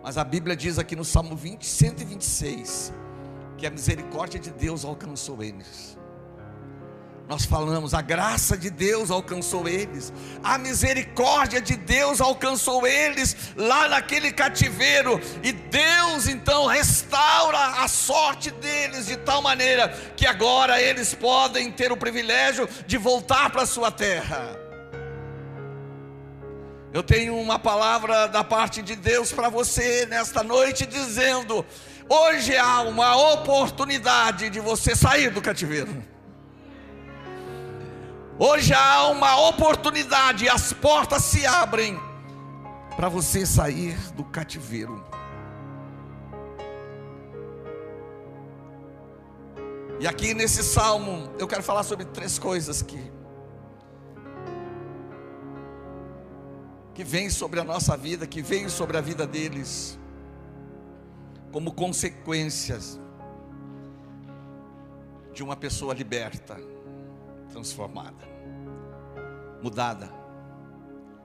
Mas 0.03 0.17
a 0.17 0.23
Bíblia 0.25 0.53
diz 0.53 0.77
aqui 0.77 0.97
no 0.97 1.05
Salmo 1.05 1.33
20, 1.33 1.65
126 1.65 2.91
que 3.57 3.65
a 3.65 3.71
misericórdia 3.71 4.37
de 4.37 4.51
Deus 4.51 4.83
alcançou 4.83 5.41
eles. 5.41 5.97
Nós 7.29 7.45
falamos, 7.45 7.93
a 7.93 8.01
graça 8.01 8.57
de 8.57 8.69
Deus 8.69 9.09
alcançou 9.09 9.65
eles, 9.65 10.11
a 10.43 10.57
misericórdia 10.57 11.61
de 11.61 11.77
Deus 11.77 12.19
alcançou 12.19 12.85
eles 12.85 13.53
lá 13.55 13.87
naquele 13.87 14.33
cativeiro, 14.33 15.21
e 15.41 15.53
Deus 15.53 16.27
então 16.27 16.65
restaura 16.67 17.81
a 17.81 17.87
sorte 17.87 18.51
deles 18.51 19.05
de 19.05 19.15
tal 19.15 19.41
maneira 19.41 19.87
que 20.17 20.27
agora 20.27 20.81
eles 20.81 21.13
podem 21.13 21.71
ter 21.71 21.93
o 21.93 21.97
privilégio 21.97 22.67
de 22.85 22.97
voltar 22.97 23.49
para 23.49 23.61
a 23.61 23.65
sua 23.65 23.89
terra. 23.89 24.64
Eu 26.95 27.03
tenho 27.03 27.37
uma 27.37 27.59
palavra 27.59 28.25
da 28.25 28.41
parte 28.41 28.81
de 28.81 28.95
Deus 28.95 29.29
para 29.29 29.49
você 29.49 30.05
nesta 30.05 30.41
noite, 30.41 30.85
dizendo: 30.85 31.65
hoje 32.07 32.55
há 32.55 32.83
uma 32.83 33.33
oportunidade 33.33 34.49
de 34.49 34.61
você 34.61 34.95
sair 34.95 35.29
do 35.29 35.41
cativeiro. 35.41 36.01
Hoje 38.39 38.73
há 38.73 39.07
uma 39.07 39.35
oportunidade, 39.49 40.47
as 40.47 40.71
portas 40.71 41.21
se 41.25 41.45
abrem 41.45 41.99
para 42.95 43.09
você 43.09 43.45
sair 43.45 43.97
do 44.13 44.23
cativeiro. 44.23 45.05
E 49.99 50.07
aqui 50.07 50.33
nesse 50.33 50.63
salmo, 50.63 51.29
eu 51.37 51.45
quero 51.45 51.61
falar 51.61 51.83
sobre 51.83 52.05
três 52.05 52.39
coisas 52.39 52.81
que 52.81 53.11
que 56.95 57.03
vem 57.03 57.29
sobre 57.29 57.59
a 57.59 57.63
nossa 57.63 57.97
vida, 57.97 58.25
que 58.25 58.41
veio 58.41 58.69
sobre 58.69 58.97
a 58.97 59.01
vida 59.01 59.27
deles, 59.27 59.99
como 61.51 61.73
consequências 61.73 62.97
de 65.33 65.43
uma 65.43 65.57
pessoa 65.57 65.93
liberta, 65.93 66.57
transformada, 67.51 68.25
mudada, 69.61 70.05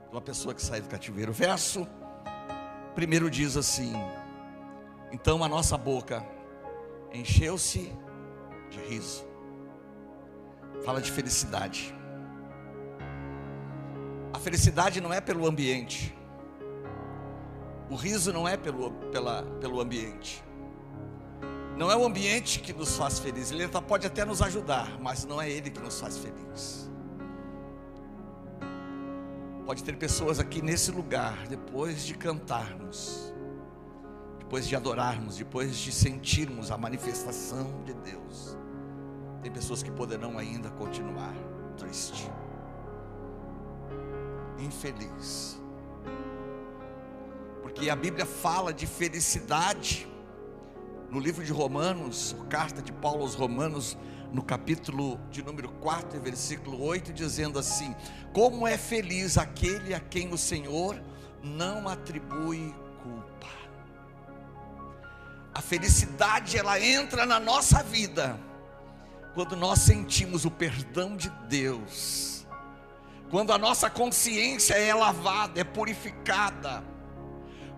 de 0.09 0.11
uma 0.17 0.21
pessoa 0.21 0.53
que 0.53 0.61
sai 0.61 0.81
do 0.81 0.89
cativeiro. 0.89 1.31
O 1.31 1.35
verso 1.35 1.87
primeiro 2.97 3.31
diz 3.31 3.57
assim: 3.57 3.93
Então 5.13 5.45
a 5.45 5.49
nossa 5.49 5.79
boca 5.79 6.27
encheu-se 7.13 7.93
de 8.71 8.81
riso, 8.89 9.25
fala 10.85 11.01
de 11.01 11.13
felicidade 11.13 12.00
felicidade 14.41 15.01
não 15.01 15.13
é 15.13 15.21
pelo 15.21 15.47
ambiente. 15.47 16.17
O 17.89 17.95
riso 17.95 18.33
não 18.33 18.47
é 18.47 18.57
pelo, 18.57 18.93
pela, 19.13 19.43
pelo 19.61 19.81
ambiente. 19.81 20.45
Não 21.77 21.91
é 21.91 21.97
o 21.97 22.05
ambiente 22.05 22.61
que 22.61 22.73
nos 22.73 22.97
faz 22.97 23.19
felizes. 23.19 23.53
Ele 23.53 23.69
pode 23.69 24.07
até 24.07 24.25
nos 24.25 24.43
ajudar, 24.43 25.01
mas 25.01 25.25
não 25.25 25.41
é 25.41 25.51
ele 25.51 25.71
que 25.71 25.81
nos 25.81 25.99
faz 26.01 26.19
felizes. 26.19 26.91
Pode 29.65 29.85
ter 29.85 29.97
pessoas 29.97 30.41
aqui 30.41 30.61
nesse 30.61 30.91
lugar, 30.91 31.47
depois 31.47 32.05
de 32.05 32.15
cantarmos, 32.15 33.33
depois 34.39 34.67
de 34.67 34.75
adorarmos, 34.75 35.37
depois 35.37 35.79
de 35.79 35.93
sentirmos 35.93 36.73
a 36.73 36.77
manifestação 36.77 37.83
de 37.85 37.95
Deus, 37.95 38.59
tem 39.43 39.51
pessoas 39.51 39.83
que 39.83 39.91
poderão 39.91 40.39
ainda 40.39 40.71
continuar 40.71 41.35
triste, 41.79 42.31
infeliz, 44.61 45.61
porque 47.63 47.89
a 47.89 47.97
Bíblia 47.97 48.27
fala 48.27 48.73
de 48.73 48.87
felicidade 48.87 50.09
no 51.11 51.19
livro 51.19 51.45
de 51.45 51.53
Romanos, 51.53 52.37
carta 52.49 52.81
de 52.81 52.93
Paulo 52.93 53.23
aos 53.23 53.35
Romanos, 53.35 53.99
no 54.33 54.43
capítulo 54.43 55.19
de 55.29 55.43
número 55.43 55.69
4, 55.69 56.21
versículo 56.21 56.81
8, 56.83 57.13
dizendo 57.13 57.59
assim: 57.59 57.95
Como 58.33 58.67
é 58.67 58.79
feliz 58.79 59.37
aquele 59.37 59.93
a 59.93 60.01
quem 60.01 60.33
o 60.33 60.39
Senhor 60.39 61.03
não 61.43 61.89
atribui 61.89 62.75
culpa. 63.03 63.49
A 65.53 65.61
felicidade 65.61 66.57
ela 66.57 66.81
entra 66.81 67.27
na 67.27 67.41
nossa 67.41 67.83
vida 67.83 68.39
quando 69.35 69.57
nós 69.57 69.81
sentimos 69.81 70.45
o 70.45 70.51
perdão 70.51 71.17
de 71.17 71.29
Deus. 71.49 72.30
Quando 73.31 73.53
a 73.53 73.59
nossa 73.59 73.89
consciência 73.89 74.75
é 74.75 74.93
lavada, 74.93 75.61
é 75.61 75.65
purificada 75.65 76.83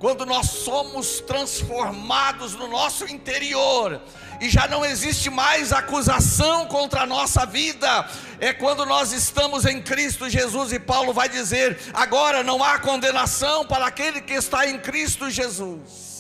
quando 0.03 0.27
nós 0.27 0.51
somos 0.51 1.21
transformados 1.21 2.57
no 2.57 2.67
nosso 2.67 3.05
interior 3.05 4.03
e 4.41 4.51
já 4.51 4.67
não 4.67 4.85
existe 4.85 5.31
mais 5.31 5.73
acusação 5.73 6.67
contra 6.67 7.03
a 7.03 7.07
nossa 7.07 7.47
vida, 7.47 8.11
é 8.41 8.53
quando 8.53 8.85
nós 8.85 9.13
estamos 9.13 9.65
em 9.65 9.81
Cristo 9.81 10.29
Jesus 10.29 10.73
e 10.73 10.81
Paulo 10.81 11.13
vai 11.13 11.29
dizer: 11.29 11.79
agora 11.95 12.43
não 12.43 12.65
há 12.65 12.81
condenação 12.81 13.65
para 13.65 13.87
aquele 13.87 14.21
que 14.21 14.33
está 14.33 14.67
em 14.67 14.77
Cristo 14.81 15.31
Jesus. 15.31 16.12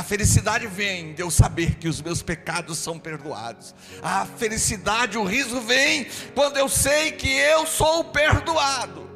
A 0.00 0.02
felicidade 0.02 0.66
vem 0.66 1.12
de 1.12 1.20
eu 1.20 1.30
saber 1.30 1.74
que 1.74 1.86
os 1.86 2.00
meus 2.00 2.22
pecados 2.22 2.78
são 2.78 2.98
perdoados. 2.98 3.74
A 4.02 4.24
felicidade, 4.24 5.18
o 5.18 5.24
riso 5.24 5.60
vem 5.60 6.06
quando 6.34 6.56
eu 6.56 6.70
sei 6.70 7.12
que 7.12 7.28
eu 7.28 7.66
sou 7.66 8.04
perdoado. 8.04 9.06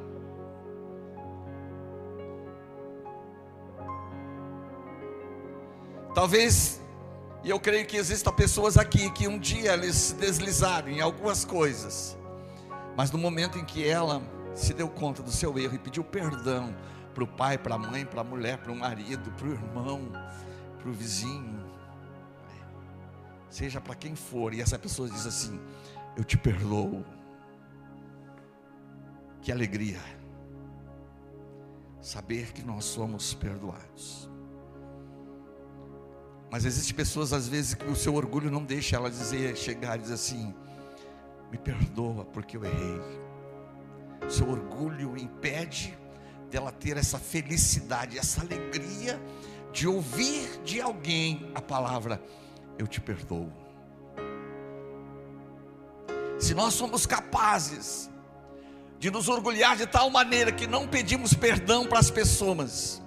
Talvez, 6.15 6.83
e 7.43 7.49
eu 7.49 7.59
creio 7.59 7.87
que 7.87 7.97
existam 7.97 8.31
pessoas 8.31 8.77
aqui 8.77 9.11
que 9.13 9.27
um 9.27 9.39
dia 9.39 9.73
eles 9.73 10.15
deslizaram 10.21 10.91
em 10.91 11.01
algumas 11.01 11.47
coisas, 11.47 12.15
mas 12.95 13.11
no 13.11 13.17
momento 13.17 13.59
em 13.59 13.65
que 13.65 13.89
ela 13.89 14.23
se 14.55 14.75
deu 14.75 14.91
conta 14.91 15.23
do 15.23 15.33
seu 15.33 15.59
erro 15.59 15.77
e 15.77 15.79
pediu 15.79 16.05
perdão 16.05 16.77
para 17.15 17.25
o 17.25 17.27
pai, 17.27 17.57
para 17.57 17.77
a 17.77 17.79
mãe, 17.79 18.05
para 18.05 18.21
a 18.21 18.25
mulher, 18.25 18.59
para 18.59 18.71
o 18.71 18.77
marido, 18.77 19.31
para 19.31 19.47
o 19.47 19.53
irmão, 19.53 20.13
para 20.85 20.91
o 20.91 20.95
vizinho, 20.95 21.65
seja 23.49 23.81
para 23.81 23.95
quem 23.95 24.15
for, 24.15 24.53
e 24.53 24.61
essa 24.61 24.79
pessoa 24.79 25.09
diz 25.09 25.27
assim: 25.27 25.59
Eu 26.15 26.23
te 26.23 26.37
perdoo. 26.37 27.03
Que 29.41 29.51
alegria 29.51 30.01
saber 32.03 32.53
que 32.53 32.63
nós 32.63 32.85
somos 32.85 33.33
perdoados. 33.33 34.29
Mas 36.51 36.67
existem 36.67 36.95
pessoas 36.95 37.33
às 37.33 37.49
vezes 37.49 37.75
que 37.75 37.87
o 37.87 37.97
seu 37.97 38.15
orgulho 38.15 38.51
não 38.51 38.63
deixa 38.63 38.97
ela 38.97 39.11
dizer, 39.11 39.57
chegar 39.57 39.97
e 39.99 40.03
dizer 40.03 40.15
assim: 40.15 40.55
"Me 41.51 41.57
perdoa 41.57 42.27
porque 42.27 42.59
eu 42.59 42.65
errei". 42.65 43.01
O 44.27 44.31
seu 44.31 44.51
orgulho 44.51 45.17
impede 45.17 45.97
dela 46.51 46.71
ter 46.71 46.99
essa 46.99 47.19
felicidade, 47.19 48.19
essa 48.19 48.43
alegria 48.43 49.19
de 49.75 49.89
ouvir 49.89 50.61
de 50.65 50.81
alguém 50.81 51.51
a 51.53 51.61
palavra 51.61 52.23
eu 52.79 52.87
te 52.87 53.01
perdoo. 53.01 53.53
Se 56.39 56.55
nós 56.55 56.75
somos 56.75 57.05
capazes 57.05 58.09
de 59.01 59.11
nos 59.11 59.29
orgulhar 59.29 59.77
de 59.77 59.87
tal 59.87 60.09
maneira 60.11 60.53
que 60.53 60.69
não 60.69 60.87
pedimos 60.87 61.35
perdão 61.35 61.87
para 61.87 61.99
as 61.99 62.09
pessoas, 62.09 63.03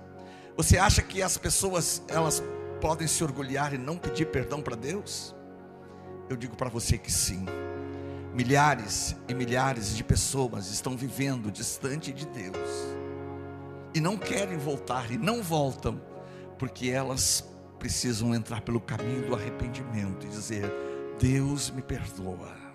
você 0.57 0.77
acha 0.77 1.01
que 1.01 1.21
as 1.21 1.37
pessoas 1.37 2.03
elas 2.09 2.43
podem 2.81 3.07
se 3.07 3.23
orgulhar 3.23 3.73
e 3.73 3.77
não 3.77 3.97
pedir 3.97 4.27
perdão 4.27 4.61
para 4.61 4.75
Deus? 4.75 5.33
Eu 6.29 6.35
digo 6.35 6.57
para 6.57 6.69
você 6.69 6.97
que 6.97 7.11
sim. 7.11 7.45
Milhares 8.33 9.15
e 9.27 9.33
milhares 9.33 9.95
de 9.95 10.03
pessoas 10.03 10.69
estão 10.69 10.97
vivendo 10.97 11.49
distante 11.49 12.11
de 12.11 12.27
Deus 12.27 12.69
e 13.93 14.01
não 14.01 14.17
querem 14.17 14.57
voltar 14.57 15.09
e 15.09 15.17
não 15.17 15.41
voltam 15.41 15.99
porque 16.57 16.89
elas 16.89 17.43
precisam 17.77 18.33
entrar 18.33 18.61
pelo 18.61 18.79
caminho 18.79 19.27
do 19.27 19.35
arrependimento 19.35 20.25
e 20.25 20.29
dizer: 20.29 20.71
Deus 21.19 21.69
me 21.69 21.81
perdoa. 21.81 22.67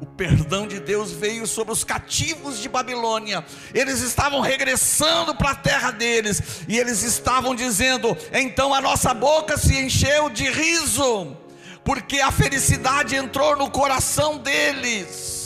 O 0.00 0.06
perdão 0.06 0.66
de 0.66 0.80
Deus 0.80 1.12
veio 1.12 1.46
sobre 1.46 1.72
os 1.72 1.82
cativos 1.82 2.58
de 2.58 2.68
Babilônia. 2.68 3.44
Eles 3.72 4.00
estavam 4.00 4.40
regressando 4.40 5.34
para 5.34 5.52
a 5.52 5.54
terra 5.54 5.90
deles 5.92 6.62
e 6.68 6.78
eles 6.78 7.02
estavam 7.02 7.54
dizendo: 7.54 8.16
"Então 8.32 8.74
a 8.74 8.80
nossa 8.80 9.14
boca 9.14 9.56
se 9.56 9.78
encheu 9.78 10.28
de 10.28 10.50
riso, 10.50 11.36
porque 11.84 12.20
a 12.20 12.30
felicidade 12.30 13.16
entrou 13.16 13.56
no 13.56 13.70
coração 13.70 14.38
deles." 14.38 15.43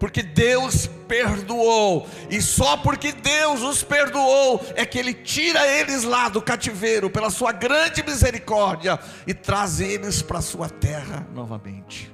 Porque 0.00 0.22
Deus 0.22 0.86
perdoou, 1.06 2.08
e 2.30 2.40
só 2.40 2.78
porque 2.78 3.12
Deus 3.12 3.60
os 3.60 3.82
perdoou 3.82 4.64
é 4.74 4.86
que 4.86 4.98
Ele 4.98 5.12
tira 5.12 5.68
eles 5.68 6.04
lá 6.04 6.30
do 6.30 6.40
cativeiro, 6.40 7.10
pela 7.10 7.28
Sua 7.28 7.52
grande 7.52 8.02
misericórdia, 8.02 8.98
e 9.26 9.34
traz 9.34 9.78
eles 9.78 10.22
para 10.22 10.38
a 10.38 10.42
Sua 10.42 10.70
terra 10.70 11.28
novamente. 11.34 12.10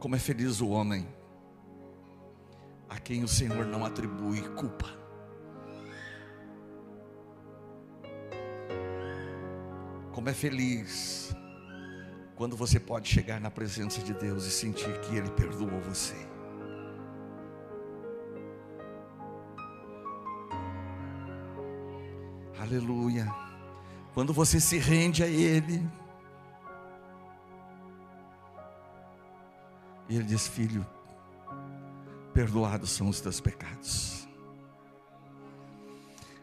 Como 0.00 0.16
é 0.16 0.18
feliz 0.18 0.60
o 0.60 0.68
homem 0.70 1.06
a 2.88 2.98
quem 2.98 3.22
o 3.22 3.28
Senhor 3.28 3.64
não 3.66 3.84
atribui 3.84 4.40
culpa. 4.56 4.88
Como 10.10 10.28
é 10.28 10.34
feliz 10.34 11.32
quando 12.42 12.56
você 12.56 12.80
pode 12.80 13.08
chegar 13.08 13.40
na 13.40 13.52
presença 13.52 14.02
de 14.02 14.12
Deus 14.12 14.46
e 14.46 14.50
sentir 14.50 14.92
que 15.02 15.14
Ele 15.14 15.30
perdoou 15.30 15.80
você. 15.80 16.16
Aleluia. 22.58 23.32
Quando 24.12 24.32
você 24.32 24.58
se 24.58 24.76
rende 24.76 25.22
a 25.22 25.28
Ele, 25.28 25.88
E 30.08 30.16
ele 30.16 30.24
diz: 30.24 30.48
Filho, 30.48 30.84
perdoados 32.34 32.90
são 32.90 33.08
os 33.08 33.20
teus 33.20 33.40
pecados. 33.40 34.26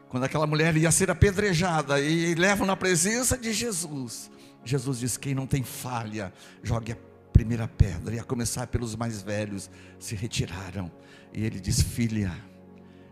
Quando 0.07 0.23
aquela 0.23 0.47
mulher 0.47 0.77
ia 0.77 0.91
ser 0.91 1.11
apedrejada 1.11 1.99
e 1.99 2.33
levam 2.35 2.65
na 2.65 2.77
presença 2.77 3.37
de 3.37 3.51
Jesus, 3.51 4.31
Jesus 4.63 4.99
diz: 4.99 5.17
Quem 5.17 5.33
não 5.33 5.47
tem 5.47 5.63
falha, 5.63 6.33
jogue 6.63 6.91
a 6.91 6.97
primeira 7.31 7.67
pedra. 7.67 8.15
E 8.15 8.19
a 8.19 8.23
começar 8.23 8.67
pelos 8.67 8.95
mais 8.95 9.21
velhos, 9.21 9.69
se 9.99 10.15
retiraram. 10.15 10.91
E 11.33 11.43
ele 11.43 11.59
diz: 11.59 11.81
Filha, 11.81 12.31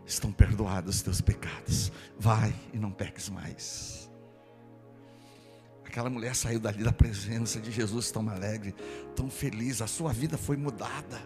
estão 0.06 0.32
perdoados 0.32 0.96
os 0.96 1.02
teus 1.02 1.20
pecados. 1.20 1.92
Vai 2.18 2.54
e 2.72 2.78
não 2.78 2.90
peques 2.90 3.28
mais. 3.28 4.10
Aquela 5.84 6.10
mulher 6.10 6.36
saiu 6.36 6.60
dali 6.60 6.84
da 6.84 6.92
presença 6.92 7.58
de 7.58 7.72
Jesus 7.72 8.10
tão 8.10 8.28
alegre, 8.28 8.74
tão 9.16 9.30
feliz, 9.30 9.80
a 9.80 9.86
sua 9.86 10.12
vida 10.12 10.36
foi 10.36 10.56
mudada 10.56 11.18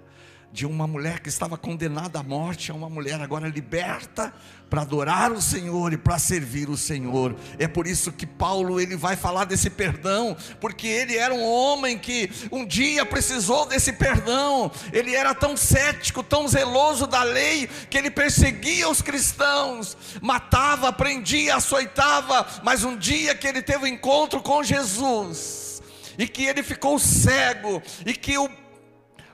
de 0.52 0.66
uma 0.66 0.86
mulher 0.86 1.20
que 1.20 1.30
estava 1.30 1.56
condenada 1.56 2.18
à 2.18 2.22
morte 2.22 2.70
a 2.70 2.74
uma 2.74 2.90
mulher 2.90 3.18
agora 3.20 3.48
liberta 3.48 4.32
para 4.68 4.82
adorar 4.82 5.32
o 5.32 5.40
Senhor 5.40 5.92
e 5.92 5.96
para 5.96 6.18
servir 6.18 6.68
o 6.68 6.76
Senhor. 6.76 7.34
É 7.58 7.66
por 7.66 7.86
isso 7.86 8.12
que 8.12 8.26
Paulo 8.26 8.78
ele 8.78 8.96
vai 8.96 9.16
falar 9.16 9.44
desse 9.44 9.70
perdão, 9.70 10.36
porque 10.60 10.86
ele 10.86 11.16
era 11.16 11.32
um 11.32 11.42
homem 11.42 11.98
que 11.98 12.30
um 12.50 12.66
dia 12.66 13.04
precisou 13.04 13.66
desse 13.66 13.92
perdão. 13.92 14.70
Ele 14.92 15.14
era 15.14 15.34
tão 15.34 15.56
cético, 15.56 16.22
tão 16.22 16.46
zeloso 16.46 17.06
da 17.06 17.22
lei, 17.22 17.68
que 17.88 17.96
ele 17.96 18.10
perseguia 18.10 18.88
os 18.88 19.00
cristãos, 19.00 19.96
matava, 20.20 20.92
prendia, 20.92 21.56
açoitava, 21.56 22.46
mas 22.62 22.84
um 22.84 22.96
dia 22.96 23.34
que 23.34 23.46
ele 23.46 23.62
teve 23.62 23.84
um 23.84 23.88
encontro 23.88 24.40
com 24.40 24.62
Jesus, 24.62 25.82
e 26.18 26.28
que 26.28 26.44
ele 26.44 26.62
ficou 26.62 26.98
cego, 26.98 27.82
e 28.06 28.14
que 28.14 28.36
o 28.38 28.61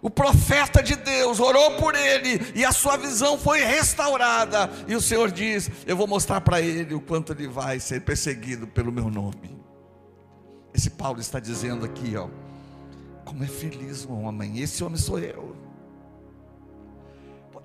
o 0.01 0.09
profeta 0.09 0.83
de 0.83 0.95
Deus 0.95 1.41
orou 1.41 1.77
por 1.77 1.95
ele 1.95 2.41
e 2.55 2.65
a 2.65 2.73
sua 2.73 2.97
visão 2.97 3.39
foi 3.39 3.61
restaurada. 3.61 4.71
E 4.87 4.95
o 4.95 5.01
Senhor 5.01 5.31
diz: 5.31 5.71
Eu 5.87 5.97
vou 5.97 6.07
mostrar 6.07 6.41
para 6.41 6.61
ele 6.61 6.95
o 6.95 7.01
quanto 7.01 7.33
ele 7.33 7.49
vai 7.49 7.81
ser 7.81 8.03
perseguido 8.03 8.67
pelo 8.67 8.93
meu 8.93 9.11
nome. 9.11 9.59
Esse 10.73 10.91
Paulo 10.91 11.21
está 11.21 11.41
dizendo 11.41 11.85
aqui, 11.85 12.17
ó. 12.17 12.29
como 13.25 13.43
é 13.43 13.49
feliz 13.49 14.05
um 14.05 14.25
homem. 14.25 14.61
Esse 14.61 14.85
homem 14.85 14.99
sou 14.99 15.19
eu. 15.19 15.57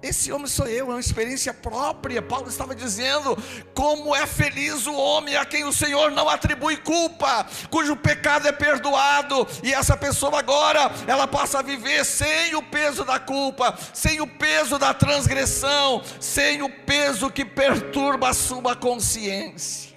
Esse 0.03 0.33
homem 0.33 0.47
sou 0.47 0.67
eu, 0.67 0.87
é 0.87 0.95
uma 0.95 0.99
experiência 0.99 1.53
própria. 1.53 2.21
Paulo 2.21 2.49
estava 2.49 2.75
dizendo: 2.75 3.37
como 3.73 4.13
é 4.13 4.27
feliz 4.27 4.85
o 4.85 4.93
homem 4.93 5.37
a 5.37 5.45
quem 5.45 5.63
o 5.63 5.71
Senhor 5.71 6.11
não 6.11 6.27
atribui 6.27 6.75
culpa, 6.75 7.47
cujo 7.69 7.95
pecado 7.95 8.45
é 8.45 8.51
perdoado, 8.51 9.47
e 9.63 9.73
essa 9.73 9.95
pessoa 9.95 10.39
agora 10.39 10.91
ela 11.07 11.25
passa 11.25 11.59
a 11.59 11.61
viver 11.61 12.03
sem 12.03 12.53
o 12.53 12.61
peso 12.61 13.05
da 13.05 13.17
culpa, 13.17 13.77
sem 13.93 14.19
o 14.19 14.27
peso 14.27 14.77
da 14.77 14.93
transgressão, 14.93 16.03
sem 16.19 16.61
o 16.61 16.69
peso 16.69 17.31
que 17.31 17.45
perturba 17.45 18.27
a 18.27 18.33
sua 18.33 18.75
consciência. 18.75 19.93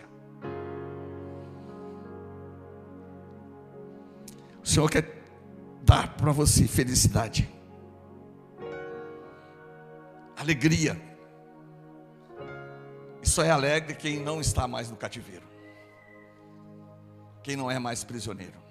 O 4.63 4.69
Senhor 4.69 4.89
quer 4.89 5.21
dar 5.83 6.15
para 6.17 6.31
você 6.31 6.69
felicidade 6.69 7.56
alegria. 10.37 11.01
E 13.23 13.29
só 13.29 13.43
é 13.43 13.51
alegre 13.51 13.95
quem 13.95 14.21
não 14.21 14.41
está 14.41 14.69
mais 14.69 14.91
no 14.91 14.97
cativeiro, 14.97 15.47
quem 17.43 17.57
não 17.57 17.71
é 17.71 17.79
mais 17.79 18.05
prisioneiro. 18.05 18.67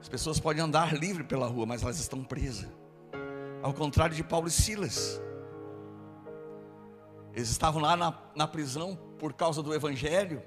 As 0.00 0.08
pessoas 0.08 0.40
podem 0.40 0.62
andar 0.62 0.94
livre 0.94 1.24
pela 1.24 1.46
rua, 1.46 1.64
mas 1.64 1.82
elas 1.82 1.98
estão 1.98 2.22
presas. 2.22 2.68
Ao 3.62 3.72
contrário 3.72 4.14
de 4.14 4.22
Paulo 4.22 4.48
e 4.48 4.50
Silas, 4.50 5.20
eles 7.32 7.48
estavam 7.48 7.80
lá 7.80 7.96
na, 7.96 8.14
na 8.34 8.46
prisão 8.46 8.96
por 9.18 9.32
causa 9.32 9.62
do 9.62 9.74
Evangelho. 9.74 10.42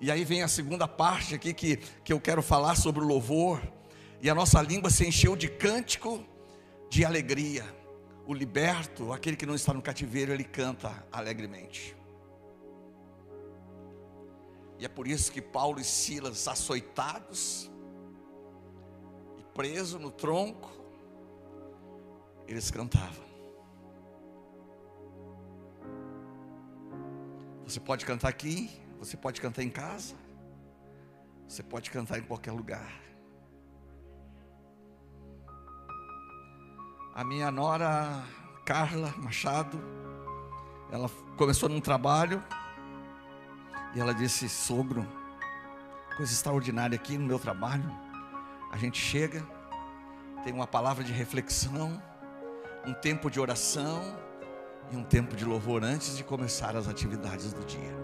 E 0.00 0.10
aí 0.10 0.24
vem 0.24 0.42
a 0.42 0.48
segunda 0.48 0.86
parte 0.86 1.34
aqui 1.34 1.54
que, 1.54 1.76
que 1.76 2.12
eu 2.12 2.20
quero 2.20 2.42
falar 2.42 2.76
sobre 2.76 3.02
o 3.02 3.06
louvor 3.06 3.60
e 4.24 4.30
a 4.30 4.34
nossa 4.34 4.62
língua 4.62 4.88
se 4.88 5.06
encheu 5.06 5.36
de 5.36 5.48
cântico 5.48 6.24
de 6.88 7.04
alegria. 7.04 7.62
O 8.26 8.32
liberto, 8.32 9.12
aquele 9.12 9.36
que 9.36 9.44
não 9.44 9.54
está 9.54 9.74
no 9.74 9.82
cativeiro, 9.82 10.32
ele 10.32 10.44
canta 10.44 11.06
alegremente. 11.12 11.94
E 14.78 14.86
é 14.86 14.88
por 14.88 15.06
isso 15.06 15.30
que 15.30 15.42
Paulo 15.42 15.78
e 15.78 15.84
Silas, 15.84 16.48
açoitados 16.48 17.70
e 19.36 19.42
presos 19.52 20.00
no 20.00 20.10
tronco, 20.10 20.72
eles 22.48 22.70
cantavam. 22.70 23.26
Você 27.66 27.78
pode 27.78 28.06
cantar 28.06 28.28
aqui, 28.28 28.70
você 28.98 29.18
pode 29.18 29.38
cantar 29.38 29.62
em 29.62 29.70
casa, 29.70 30.14
você 31.46 31.62
pode 31.62 31.90
cantar 31.90 32.18
em 32.18 32.22
qualquer 32.22 32.52
lugar. 32.52 33.04
A 37.14 37.22
minha 37.22 37.48
nora 37.48 38.24
Carla 38.64 39.14
Machado, 39.18 39.80
ela 40.90 41.08
começou 41.36 41.68
num 41.68 41.80
trabalho 41.80 42.42
e 43.94 44.00
ela 44.00 44.12
disse: 44.12 44.48
Sogro, 44.48 45.06
coisa 46.16 46.32
extraordinária 46.32 46.96
aqui 46.96 47.16
no 47.16 47.24
meu 47.24 47.38
trabalho. 47.38 47.88
A 48.72 48.76
gente 48.76 48.98
chega, 49.00 49.46
tem 50.42 50.52
uma 50.52 50.66
palavra 50.66 51.04
de 51.04 51.12
reflexão, 51.12 52.02
um 52.84 52.92
tempo 52.94 53.30
de 53.30 53.38
oração 53.38 54.02
e 54.90 54.96
um 54.96 55.04
tempo 55.04 55.36
de 55.36 55.44
louvor 55.44 55.84
antes 55.84 56.16
de 56.16 56.24
começar 56.24 56.74
as 56.74 56.88
atividades 56.88 57.52
do 57.52 57.64
dia. 57.64 57.94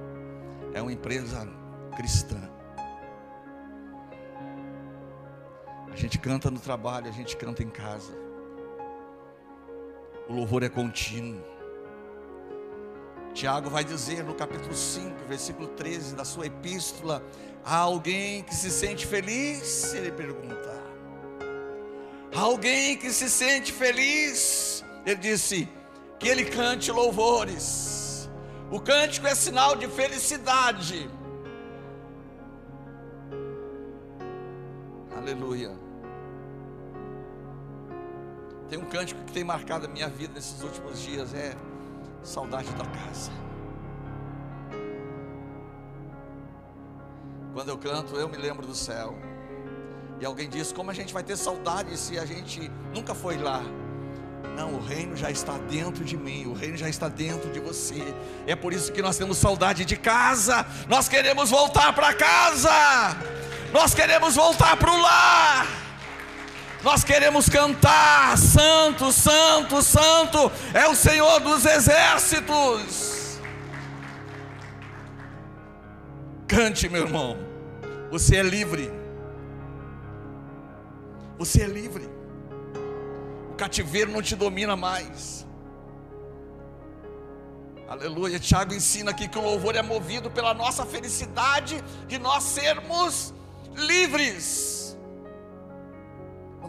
É 0.72 0.80
uma 0.80 0.92
empresa 0.92 1.48
cristã. 1.96 2.40
A 5.90 5.96
gente 5.96 6.16
canta 6.16 6.48
no 6.48 6.60
trabalho, 6.60 7.08
a 7.08 7.12
gente 7.12 7.36
canta 7.36 7.60
em 7.60 7.70
casa. 7.70 8.29
O 10.30 10.32
louvor 10.32 10.62
é 10.62 10.68
contínuo. 10.68 11.42
Tiago 13.34 13.68
vai 13.68 13.82
dizer 13.82 14.22
no 14.22 14.32
capítulo 14.32 14.72
5, 14.72 15.24
versículo 15.26 15.66
13 15.66 16.14
da 16.14 16.24
sua 16.24 16.46
epístola: 16.46 17.20
há 17.64 17.78
alguém 17.78 18.44
que 18.44 18.54
se 18.54 18.70
sente 18.70 19.08
feliz? 19.08 19.92
Ele 19.92 20.12
pergunta. 20.12 20.80
Há 22.32 22.42
alguém 22.42 22.96
que 22.96 23.10
se 23.10 23.28
sente 23.28 23.72
feliz? 23.72 24.84
Ele 25.04 25.16
disse: 25.16 25.68
que 26.20 26.28
ele 26.28 26.44
cante 26.44 26.92
louvores. 26.92 28.30
O 28.70 28.78
cântico 28.78 29.26
é 29.26 29.34
sinal 29.34 29.74
de 29.74 29.88
felicidade. 29.88 31.10
Aleluia. 35.16 35.89
Tem 38.70 38.78
um 38.78 38.84
cântico 38.84 39.20
que 39.24 39.32
tem 39.32 39.42
marcado 39.42 39.86
a 39.86 39.88
minha 39.88 40.08
vida 40.08 40.32
nesses 40.32 40.62
últimos 40.62 41.02
dias, 41.02 41.34
é 41.34 41.56
saudade 42.22 42.70
da 42.74 42.84
casa. 42.84 43.32
Quando 47.52 47.68
eu 47.68 47.76
canto, 47.76 48.14
eu 48.14 48.28
me 48.28 48.36
lembro 48.36 48.64
do 48.64 48.74
céu. 48.74 49.18
E 50.20 50.24
alguém 50.24 50.48
diz: 50.48 50.72
Como 50.72 50.88
a 50.88 50.94
gente 50.94 51.12
vai 51.12 51.24
ter 51.24 51.36
saudade 51.36 51.96
se 51.96 52.16
a 52.16 52.24
gente 52.24 52.70
nunca 52.94 53.12
foi 53.12 53.36
lá? 53.38 53.60
Não, 54.56 54.74
o 54.74 54.80
reino 54.80 55.16
já 55.16 55.32
está 55.32 55.58
dentro 55.58 56.04
de 56.04 56.16
mim, 56.16 56.46
o 56.46 56.52
reino 56.52 56.76
já 56.76 56.88
está 56.88 57.08
dentro 57.08 57.50
de 57.50 57.58
você. 57.58 58.14
É 58.46 58.54
por 58.54 58.72
isso 58.72 58.92
que 58.92 59.02
nós 59.02 59.18
temos 59.18 59.36
saudade 59.38 59.84
de 59.84 59.96
casa. 59.96 60.64
Nós 60.88 61.08
queremos 61.08 61.50
voltar 61.50 61.92
para 61.92 62.14
casa. 62.14 62.70
Nós 63.72 63.94
queremos 63.94 64.36
voltar 64.36 64.76
para 64.76 64.92
o 64.92 65.00
lar. 65.00 65.79
Nós 66.82 67.04
queremos 67.04 67.48
cantar: 67.48 68.36
Santo, 68.38 69.12
Santo, 69.12 69.82
Santo 69.82 70.50
é 70.72 70.88
o 70.88 70.94
Senhor 70.94 71.40
dos 71.40 71.64
exércitos. 71.64 73.38
Cante, 76.48 76.88
meu 76.88 77.02
irmão. 77.02 77.36
Você 78.10 78.36
é 78.36 78.42
livre. 78.42 78.90
Você 81.38 81.62
é 81.62 81.66
livre. 81.66 82.08
O 83.50 83.54
cativeiro 83.54 84.10
não 84.10 84.22
te 84.22 84.34
domina 84.34 84.74
mais. 84.74 85.46
Aleluia. 87.88 88.40
Tiago 88.40 88.72
ensina 88.74 89.10
aqui 89.10 89.28
que 89.28 89.38
o 89.38 89.42
louvor 89.42 89.76
é 89.76 89.82
movido 89.82 90.30
pela 90.30 90.54
nossa 90.54 90.86
felicidade 90.86 91.82
de 92.08 92.18
nós 92.18 92.42
sermos 92.44 93.34
livres 93.76 94.79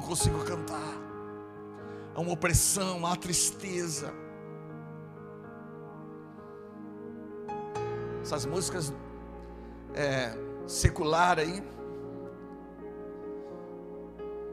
não 0.01 0.07
consigo 0.07 0.43
cantar. 0.43 0.97
Há 2.15 2.19
uma 2.19 2.33
opressão, 2.33 3.05
há 3.05 3.15
tristeza. 3.15 4.11
Essas 8.23 8.45
músicas 8.45 8.91
é, 9.93 10.35
secular 10.67 11.37
aí, 11.37 11.63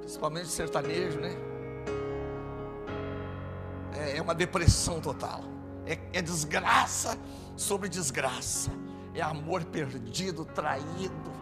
principalmente 0.01 0.49
sertanejo, 0.49 1.19
né? 1.19 1.35
É, 3.95 4.19
é 4.19 4.23
uma 4.23 4.35
depressão 4.35 5.01
total. 5.01 5.43
É, 5.87 5.99
é 6.13 6.23
desgraça 6.23 7.19
sobre 7.57 7.89
desgraça. 7.89 8.71
É 9.15 9.23
amor 9.23 9.65
perdido, 9.65 10.45
traído. 10.45 11.33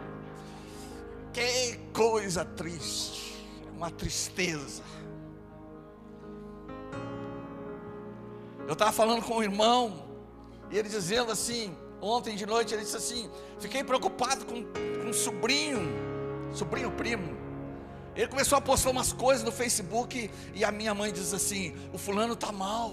Que 1.32 1.76
coisa 1.92 2.44
triste 2.44 3.36
uma 3.76 3.90
tristeza. 3.90 4.82
Eu 8.66 8.72
estava 8.72 8.90
falando 8.90 9.22
com 9.22 9.36
um 9.36 9.42
irmão, 9.42 10.04
e 10.70 10.78
ele 10.78 10.88
dizendo 10.88 11.30
assim, 11.30 11.76
ontem 12.00 12.34
de 12.34 12.46
noite, 12.46 12.74
ele 12.74 12.82
disse 12.82 12.96
assim: 12.96 13.30
fiquei 13.60 13.84
preocupado 13.84 14.44
com, 14.46 14.64
com 14.64 15.08
um 15.08 15.12
sobrinho, 15.12 15.82
sobrinho 16.52 16.90
primo. 16.90 17.36
Ele 18.16 18.28
começou 18.28 18.56
a 18.56 18.60
postar 18.60 18.90
umas 18.90 19.12
coisas 19.12 19.44
no 19.44 19.52
Facebook, 19.52 20.30
e 20.54 20.64
a 20.64 20.72
minha 20.72 20.94
mãe 20.94 21.12
diz 21.12 21.32
assim: 21.32 21.76
o 21.92 21.98
fulano 21.98 22.32
está 22.32 22.50
mal, 22.50 22.92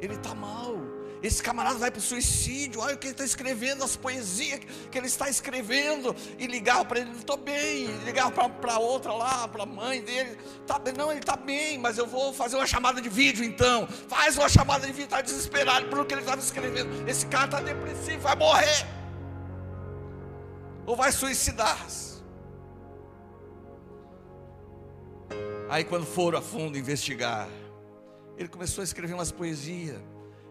ele 0.00 0.14
está 0.14 0.34
mal. 0.34 0.97
Esse 1.22 1.42
camarada 1.42 1.78
vai 1.78 1.90
para 1.90 1.98
o 1.98 2.02
suicídio, 2.02 2.80
olha 2.80 2.94
o 2.94 2.98
que 2.98 3.08
ele 3.08 3.12
está 3.12 3.24
escrevendo, 3.24 3.82
as 3.82 3.96
poesias 3.96 4.60
que 4.90 4.98
ele 4.98 5.06
está 5.06 5.28
escrevendo, 5.28 6.14
e 6.38 6.46
ligava 6.46 6.84
para 6.84 7.00
ele, 7.00 7.10
estou 7.10 7.36
bem, 7.36 7.86
ligava 8.04 8.48
para 8.48 8.78
outra 8.78 9.12
lá, 9.12 9.48
para 9.48 9.64
a 9.64 9.66
mãe 9.66 10.00
dele, 10.00 10.38
tá 10.66 10.80
não, 10.96 11.10
ele 11.10 11.20
está 11.20 11.36
bem, 11.36 11.78
mas 11.78 11.98
eu 11.98 12.06
vou 12.06 12.32
fazer 12.32 12.56
uma 12.56 12.66
chamada 12.66 13.00
de 13.00 13.08
vídeo 13.08 13.44
então. 13.44 13.86
Faz 14.08 14.36
uma 14.38 14.48
chamada 14.48 14.86
de 14.86 14.92
vídeo, 14.92 15.04
está 15.04 15.20
desesperado 15.20 15.88
pelo 15.88 16.04
que 16.04 16.14
ele 16.14 16.20
estava 16.20 16.40
escrevendo. 16.40 17.08
Esse 17.08 17.26
cara 17.26 17.46
está 17.46 17.60
depressivo, 17.60 18.20
vai 18.20 18.36
morrer. 18.36 18.86
Ou 20.86 20.96
vai 20.96 21.12
suicidar-se. 21.12 22.22
Aí 25.68 25.84
quando 25.84 26.06
foram 26.06 26.38
a 26.38 26.42
fundo 26.42 26.78
investigar, 26.78 27.48
ele 28.38 28.48
começou 28.48 28.80
a 28.80 28.84
escrever 28.84 29.12
umas 29.12 29.30
poesias. 29.30 30.00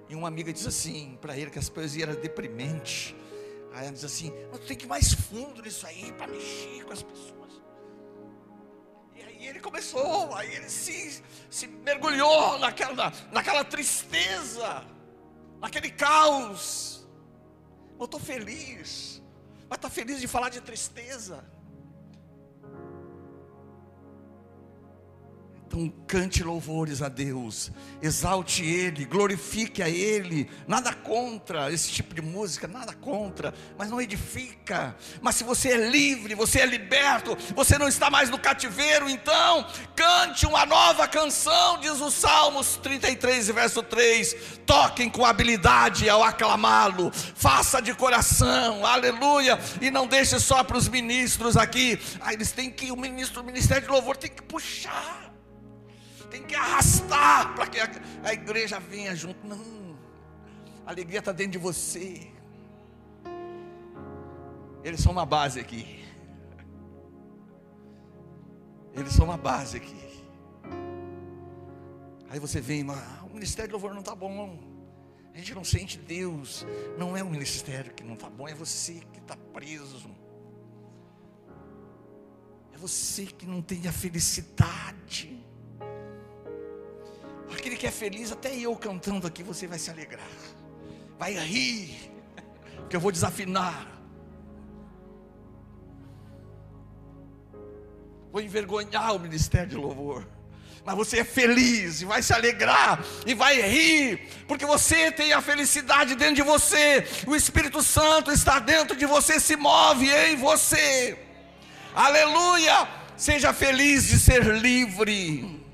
E 0.09 0.15
uma 0.15 0.27
amiga 0.27 0.51
disse 0.53 0.67
assim 0.67 1.17
para 1.21 1.37
ele 1.37 1.51
que 1.51 1.59
as 1.59 1.69
poesias 1.69 2.09
eram 2.09 2.21
deprimentes, 2.21 3.13
Aí 3.77 3.83
ela 3.85 3.93
diz 3.93 4.03
assim: 4.03 4.33
Mas 4.51 4.61
tem 4.61 4.75
que 4.75 4.85
ir 4.85 4.87
mais 4.87 5.13
fundo 5.13 5.61
nisso 5.61 5.85
aí 5.85 6.11
para 6.13 6.25
mexer 6.25 6.83
com 6.83 6.93
as 6.93 7.03
pessoas. 7.03 7.61
E 9.15 9.21
aí 9.21 9.47
ele 9.47 9.59
começou, 9.59 10.33
aí 10.35 10.51
ele 10.55 10.67
se, 10.67 11.23
se 11.47 11.67
mergulhou 11.67 12.57
naquela, 12.57 13.13
naquela 13.31 13.63
tristeza, 13.63 14.83
naquele 15.59 15.91
caos. 15.91 17.07
Eu 17.99 18.05
estou 18.05 18.19
feliz, 18.19 19.21
mas 19.69 19.77
está 19.77 19.91
feliz 19.91 20.19
de 20.19 20.27
falar 20.27 20.49
de 20.49 20.59
tristeza. 20.59 21.45
Então 25.77 25.93
cante 26.07 26.41
louvores 26.41 27.03
a 27.03 27.09
Deus, 27.09 27.71
exalte 28.01 28.65
Ele, 28.65 29.05
glorifique 29.05 29.83
a 29.83 29.87
Ele. 29.89 30.49
Nada 30.67 30.91
contra 30.91 31.71
esse 31.71 31.91
tipo 31.91 32.15
de 32.15 32.21
música, 32.21 32.67
nada 32.67 32.93
contra, 32.93 33.53
mas 33.77 33.91
não 33.91 34.01
edifica. 34.01 34.95
Mas 35.21 35.35
se 35.35 35.43
você 35.43 35.73
é 35.73 35.89
livre, 35.89 36.33
você 36.33 36.61
é 36.61 36.65
liberto, 36.65 37.37
você 37.53 37.77
não 37.77 37.87
está 37.87 38.09
mais 38.09 38.29
no 38.31 38.39
cativeiro, 38.39 39.07
então 39.07 39.67
cante 39.95 40.47
uma 40.47 40.65
nova 40.65 41.07
canção, 41.07 41.79
diz 41.79 42.01
o 42.01 42.09
Salmos 42.09 42.77
33, 42.77 43.49
verso 43.49 43.83
3. 43.83 44.35
Toquem 44.65 45.09
com 45.09 45.25
habilidade 45.25 46.09
ao 46.09 46.23
aclamá-lo, 46.23 47.11
faça 47.13 47.79
de 47.79 47.93
coração, 47.93 48.83
aleluia, 48.83 49.59
e 49.79 49.91
não 49.91 50.07
deixe 50.07 50.39
só 50.39 50.63
para 50.63 50.77
os 50.77 50.87
ministros 50.87 51.55
aqui. 51.55 51.99
Ah, 52.19 52.33
eles 52.33 52.51
têm 52.51 52.71
que, 52.71 52.91
o 52.91 52.97
ministro, 52.97 53.41
o 53.41 53.45
ministério 53.45 53.83
de 53.83 53.91
louvor 53.91 54.17
tem 54.17 54.31
que 54.31 54.41
puxar 54.41 55.26
tem 56.29 56.43
que 56.43 56.55
arrastar 56.55 57.55
para 57.55 57.67
que 57.67 57.79
a, 57.79 58.33
igreja 58.33 58.79
venha 58.79 59.15
junto. 59.15 59.45
Não, 59.45 59.97
a 60.85 60.91
alegria 60.91 61.19
está 61.19 61.31
dentro 61.31 61.53
de 61.53 61.57
você. 61.57 62.31
Eles 64.83 65.01
são 65.01 65.11
uma 65.11 65.25
base 65.25 65.59
aqui. 65.59 66.03
Eles 68.93 69.13
são 69.13 69.25
uma 69.25 69.37
base 69.37 69.77
aqui. 69.77 70.07
Aí 72.29 72.39
você 72.39 72.59
vem, 72.59 72.83
mas 72.83 72.99
o 73.23 73.33
ministério 73.33 73.69
de 73.69 73.73
louvor 73.73 73.93
não 73.93 74.01
está 74.01 74.15
bom. 74.15 74.59
A 75.33 75.37
gente 75.37 75.53
não 75.53 75.63
sente 75.63 75.97
Deus. 75.97 76.65
Não 76.97 77.15
é 77.15 77.23
o 77.23 77.29
ministério 77.29 77.93
que 77.93 78.03
não 78.03 78.15
está 78.15 78.29
bom, 78.29 78.47
é 78.47 78.55
você 78.55 78.93
que 79.13 79.19
está 79.19 79.37
preso. 79.53 80.09
É 82.73 82.77
você 82.77 83.25
que 83.25 83.45
não 83.45 83.61
tem 83.61 83.87
a 83.87 83.91
felicidade. 83.91 85.36
Aquele 87.51 87.75
que 87.75 87.87
é 87.87 87.91
feliz, 87.91 88.31
até 88.31 88.55
eu 88.55 88.75
cantando 88.75 89.25
aqui, 89.25 89.43
você 89.43 89.67
vai 89.67 89.79
se 89.79 89.89
alegrar, 89.89 90.27
vai 91.17 91.33
rir, 91.33 92.11
porque 92.75 92.95
eu 92.95 92.99
vou 92.99 93.11
desafinar, 93.11 93.87
vou 98.31 98.41
envergonhar 98.41 99.15
o 99.15 99.19
ministério 99.19 99.69
de 99.69 99.75
louvor. 99.75 100.27
Mas 100.85 100.95
você 100.95 101.19
é 101.19 101.23
feliz 101.25 102.01
e 102.01 102.05
vai 102.05 102.23
se 102.23 102.33
alegrar 102.33 103.03
e 103.25 103.33
vai 103.33 103.61
rir, 103.61 104.29
porque 104.47 104.65
você 104.65 105.11
tem 105.11 105.33
a 105.33 105.41
felicidade 105.41 106.15
dentro 106.15 106.35
de 106.35 106.43
você, 106.43 107.05
o 107.27 107.35
Espírito 107.35 107.83
Santo 107.83 108.31
está 108.31 108.59
dentro 108.59 108.95
de 108.95 109.05
você, 109.05 109.39
se 109.39 109.57
move 109.57 110.09
em 110.09 110.37
você. 110.37 111.17
Aleluia! 111.93 112.87
Seja 113.17 113.51
feliz 113.51 114.07
de 114.07 114.19
ser 114.19 114.43
livre. 114.43 115.66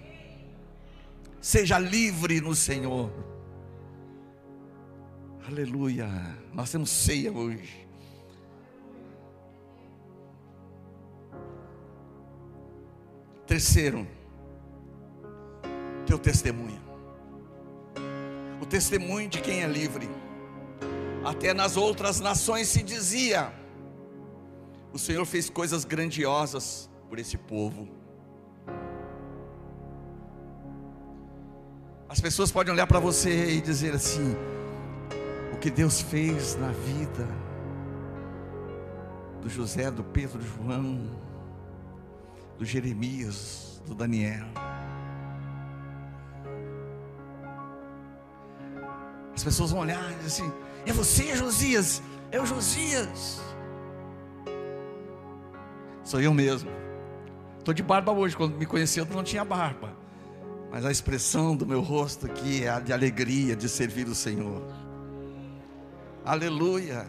Seja 1.43 1.77
livre 1.77 2.39
no 2.39 2.55
Senhor. 2.55 3.11
Aleluia. 5.45 6.07
Nós 6.53 6.71
temos 6.71 6.89
ceia 6.89 7.33
hoje. 7.33 7.85
Terceiro, 13.45 14.07
teu 16.05 16.17
testemunho. 16.17 16.81
O 18.61 18.65
testemunho 18.65 19.27
de 19.27 19.41
quem 19.41 19.63
é 19.63 19.67
livre. 19.67 20.09
Até 21.25 21.53
nas 21.53 21.75
outras 21.75 22.21
nações 22.21 22.69
se 22.69 22.81
dizia: 22.81 23.53
o 24.93 24.97
Senhor 24.97 25.25
fez 25.25 25.49
coisas 25.49 25.83
grandiosas 25.83 26.89
por 27.09 27.19
esse 27.19 27.37
povo. 27.37 28.02
As 32.13 32.21
pessoas 32.21 32.51
podem 32.51 32.71
olhar 32.71 32.85
para 32.85 32.99
você 32.99 33.55
e 33.55 33.59
dizer 33.59 33.95
assim: 33.95 34.35
o 35.51 35.57
que 35.57 35.71
Deus 35.71 35.99
fez 35.99 36.55
na 36.57 36.67
vida 36.67 37.27
do 39.41 39.49
José, 39.49 39.89
do 39.89 40.03
Pedro, 40.03 40.37
do 40.37 40.45
João, 40.45 41.09
do 42.55 42.63
Jeremias, 42.63 43.81
do 43.87 43.95
Daniel. 43.95 44.45
As 49.33 49.43
pessoas 49.43 49.71
vão 49.71 49.79
olhar 49.79 50.11
e 50.11 50.15
dizer 50.17 50.27
assim: 50.27 50.53
é 50.85 50.93
você, 50.93 51.35
Josias? 51.35 51.99
É 52.31 52.39
o 52.39 52.45
Josias. 52.45 53.41
Sou 56.03 56.21
eu 56.21 56.31
mesmo. 56.31 56.69
Estou 57.57 57.73
de 57.73 57.81
barba 57.81 58.11
hoje. 58.11 58.37
Quando 58.37 58.55
me 58.55 58.67
conheceu, 58.67 59.03
não 59.03 59.23
tinha 59.23 59.43
barba 59.43 60.02
mas 60.73 60.87
a 60.87 60.91
expressão 60.91 61.55
do 61.55 61.67
meu 61.67 61.81
rosto 61.81 62.25
aqui 62.25 62.63
é 62.63 62.69
a 62.69 62.79
de 62.79 62.91
alegria 62.91 63.55
de 63.55 63.69
servir 63.69 64.07
o 64.07 64.15
Senhor. 64.15 64.59
Aleluia. 66.25 67.07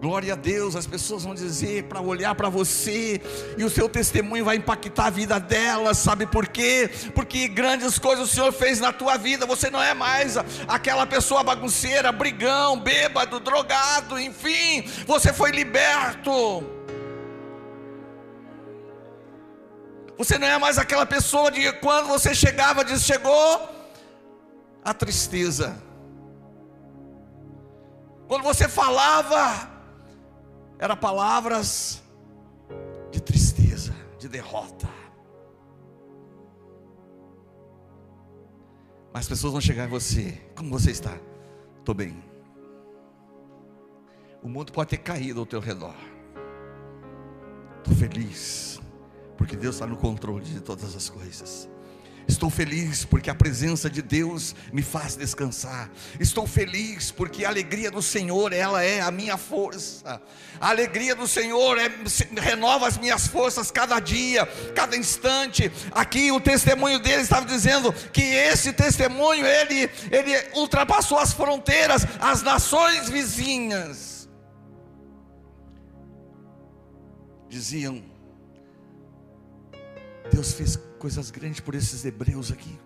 Glória 0.00 0.32
a 0.32 0.36
Deus, 0.36 0.74
as 0.74 0.84
pessoas 0.84 1.22
vão 1.22 1.32
dizer 1.32 1.84
para 1.84 2.00
olhar 2.00 2.34
para 2.34 2.48
você 2.48 3.20
e 3.56 3.62
o 3.62 3.70
seu 3.70 3.88
testemunho 3.88 4.44
vai 4.44 4.56
impactar 4.56 5.06
a 5.06 5.10
vida 5.10 5.38
delas, 5.38 5.98
sabe 5.98 6.26
por 6.26 6.48
quê? 6.48 6.90
Porque 7.14 7.46
grandes 7.46 8.00
coisas 8.00 8.28
o 8.28 8.34
Senhor 8.34 8.52
fez 8.52 8.80
na 8.80 8.92
tua 8.92 9.16
vida. 9.16 9.46
Você 9.46 9.70
não 9.70 9.80
é 9.80 9.94
mais 9.94 10.36
aquela 10.66 11.06
pessoa 11.06 11.44
bagunceira, 11.44 12.10
brigão, 12.10 12.80
bêbado, 12.80 13.38
drogado, 13.38 14.18
enfim, 14.18 14.84
você 15.06 15.32
foi 15.32 15.52
liberto. 15.52 16.75
Você 20.16 20.38
não 20.38 20.46
é 20.46 20.58
mais 20.58 20.78
aquela 20.78 21.04
pessoa 21.04 21.50
de 21.50 21.72
quando 21.74 22.08
você 22.08 22.34
chegava, 22.34 22.84
diz: 22.84 23.02
chegou 23.02 23.68
a 24.82 24.94
tristeza. 24.94 25.76
Quando 28.26 28.42
você 28.42 28.68
falava, 28.68 29.70
eram 30.78 30.96
palavras 30.96 32.02
de 33.10 33.20
tristeza, 33.20 33.94
de 34.18 34.28
derrota. 34.28 34.88
Mas 39.12 39.24
as 39.24 39.28
pessoas 39.28 39.52
vão 39.52 39.60
chegar 39.60 39.84
em 39.84 39.88
você, 39.88 40.42
como 40.56 40.70
você 40.70 40.90
está? 40.90 41.16
Estou 41.78 41.94
bem. 41.94 42.22
O 44.42 44.48
mundo 44.48 44.72
pode 44.72 44.90
ter 44.90 44.98
caído 44.98 45.40
ao 45.40 45.46
teu 45.46 45.60
redor. 45.60 45.94
Estou 47.78 47.94
feliz 47.94 48.75
porque 49.36 49.56
Deus 49.56 49.76
está 49.76 49.86
no 49.86 49.96
controle 49.96 50.44
de 50.44 50.60
todas 50.60 50.94
as 50.94 51.08
coisas. 51.08 51.68
Estou 52.28 52.50
feliz 52.50 53.04
porque 53.04 53.30
a 53.30 53.34
presença 53.34 53.88
de 53.88 54.02
Deus 54.02 54.54
me 54.72 54.82
faz 54.82 55.14
descansar. 55.14 55.88
Estou 56.18 56.44
feliz 56.44 57.12
porque 57.12 57.44
a 57.44 57.48
alegria 57.48 57.88
do 57.88 58.02
Senhor, 58.02 58.52
ela 58.52 58.82
é 58.82 59.00
a 59.00 59.12
minha 59.12 59.36
força. 59.36 60.20
A 60.60 60.70
alegria 60.70 61.14
do 61.14 61.28
Senhor 61.28 61.78
é, 61.78 61.88
renova 62.40 62.88
as 62.88 62.98
minhas 62.98 63.28
forças 63.28 63.70
cada 63.70 64.00
dia, 64.00 64.44
cada 64.74 64.96
instante. 64.96 65.70
Aqui 65.92 66.32
o 66.32 66.40
testemunho 66.40 66.98
dele 66.98 67.22
estava 67.22 67.46
dizendo 67.46 67.92
que 68.12 68.22
esse 68.22 68.72
testemunho 68.72 69.46
ele 69.46 69.88
ele 70.10 70.32
ultrapassou 70.54 71.18
as 71.18 71.32
fronteiras, 71.32 72.04
as 72.20 72.42
nações 72.42 73.08
vizinhas. 73.08 74.28
Diziam 77.48 78.15
Deus 80.36 80.52
fez 80.52 80.76
coisas 80.98 81.30
grandes 81.30 81.60
por 81.60 81.74
esses 81.74 82.04
hebreus 82.04 82.52
aqui. 82.52 82.78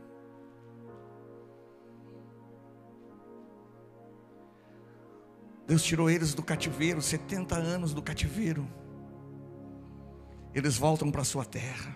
Deus 5.67 5.83
tirou 5.83 6.09
eles 6.09 6.33
do 6.33 6.45
cativeiro, 6.45 7.03
70 7.03 7.57
anos 7.57 7.93
do 7.93 8.01
cativeiro. 8.01 8.71
Eles 10.55 10.77
voltam 10.77 11.11
para 11.11 11.25
sua 11.25 11.45
terra. 11.45 11.93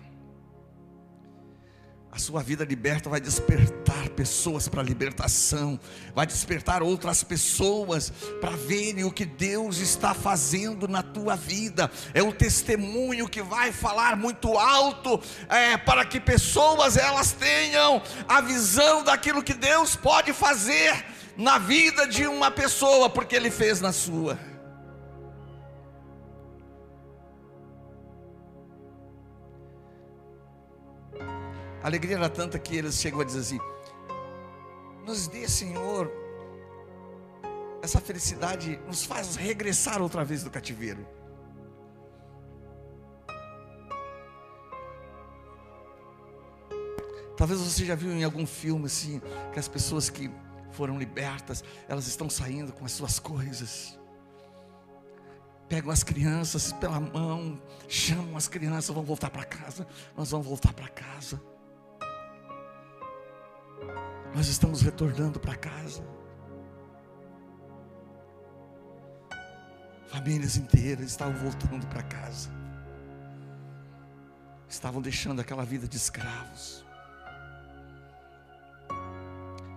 A 2.15 2.17
sua 2.17 2.41
vida 2.41 2.63
liberta 2.63 3.09
vai 3.09 3.19
despertar 3.19 4.07
pessoas 4.11 4.69
para 4.69 4.79
a 4.79 4.83
libertação, 4.85 5.77
vai 6.15 6.25
despertar 6.25 6.81
outras 6.81 7.25
pessoas 7.25 8.09
para 8.39 8.51
verem 8.51 9.03
o 9.03 9.11
que 9.11 9.25
Deus 9.25 9.79
está 9.79 10.13
fazendo 10.13 10.87
na 10.87 11.03
tua 11.03 11.35
vida. 11.35 11.91
É 12.13 12.23
o 12.23 12.31
testemunho 12.31 13.27
que 13.27 13.41
vai 13.41 13.73
falar 13.73 14.15
muito 14.15 14.57
alto 14.57 15.21
é, 15.49 15.75
para 15.75 16.05
que 16.05 16.21
pessoas 16.21 16.95
elas 16.95 17.33
tenham 17.33 18.01
a 18.29 18.39
visão 18.39 19.03
daquilo 19.03 19.43
que 19.43 19.53
Deus 19.53 19.97
pode 19.97 20.31
fazer 20.31 21.05
na 21.35 21.57
vida 21.57 22.07
de 22.07 22.25
uma 22.27 22.49
pessoa, 22.49 23.09
porque 23.09 23.35
Ele 23.35 23.51
fez 23.51 23.81
na 23.81 23.91
sua. 23.91 24.54
A 31.85 31.87
alegria 31.87 32.15
era 32.15 32.27
tanta 32.27 32.57
que 32.57 32.75
eles 32.75 32.95
chegam 32.95 33.21
a 33.21 33.23
dizer 33.23 33.41
assim: 33.41 33.59
Nos 35.05 35.27
dê, 35.27 35.47
Senhor, 35.47 36.11
essa 37.79 38.01
felicidade, 38.01 38.79
nos 38.87 39.05
faz 39.05 39.35
regressar 39.35 40.01
outra 40.01 40.25
vez 40.25 40.43
do 40.43 40.49
cativeiro. 40.49 41.05
Talvez 47.37 47.59
você 47.59 47.85
já 47.85 47.93
viu 47.93 48.13
em 48.13 48.23
algum 48.23 48.47
filme 48.47 48.87
assim, 48.87 49.21
que 49.53 49.59
as 49.59 49.67
pessoas 49.67 50.09
que 50.09 50.31
foram 50.71 50.97
libertas, 50.97 51.63
elas 51.87 52.07
estão 52.07 52.27
saindo 52.31 52.73
com 52.73 52.83
as 52.83 52.93
suas 52.93 53.19
coisas. 53.19 53.95
Pegam 55.69 55.91
as 55.91 56.01
crianças 56.01 56.73
pela 56.73 56.99
mão, 56.99 57.61
chamam 57.87 58.35
as 58.35 58.47
crianças, 58.47 58.89
vão 58.89 59.03
voltar 59.03 59.29
para 59.29 59.45
casa. 59.45 59.85
Nós 60.17 60.31
vamos 60.31 60.47
voltar 60.47 60.73
para 60.73 60.87
casa. 60.87 61.39
Nós 64.33 64.47
estamos 64.47 64.81
retornando 64.81 65.39
para 65.39 65.55
casa. 65.55 66.03
Famílias 70.07 70.57
inteiras 70.57 71.07
estavam 71.07 71.35
voltando 71.35 71.87
para 71.87 72.03
casa. 72.03 72.49
Estavam 74.67 75.01
deixando 75.01 75.39
aquela 75.39 75.63
vida 75.63 75.87
de 75.87 75.97
escravos. 75.97 76.85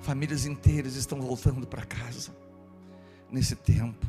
Famílias 0.00 0.46
inteiras 0.46 0.94
estão 0.94 1.20
voltando 1.20 1.66
para 1.66 1.84
casa 1.84 2.34
nesse 3.30 3.54
tempo. 3.54 4.06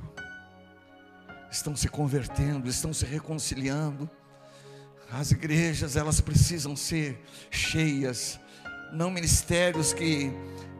Estão 1.51 1.75
se 1.75 1.89
convertendo, 1.89 2.69
estão 2.69 2.93
se 2.93 3.05
reconciliando. 3.05 4.09
As 5.11 5.31
igrejas, 5.31 5.95
elas 5.95 6.21
precisam 6.21 6.75
ser 6.75 7.21
cheias, 7.49 8.39
não 8.91 9.11
ministérios 9.11 9.93
que 9.93 10.31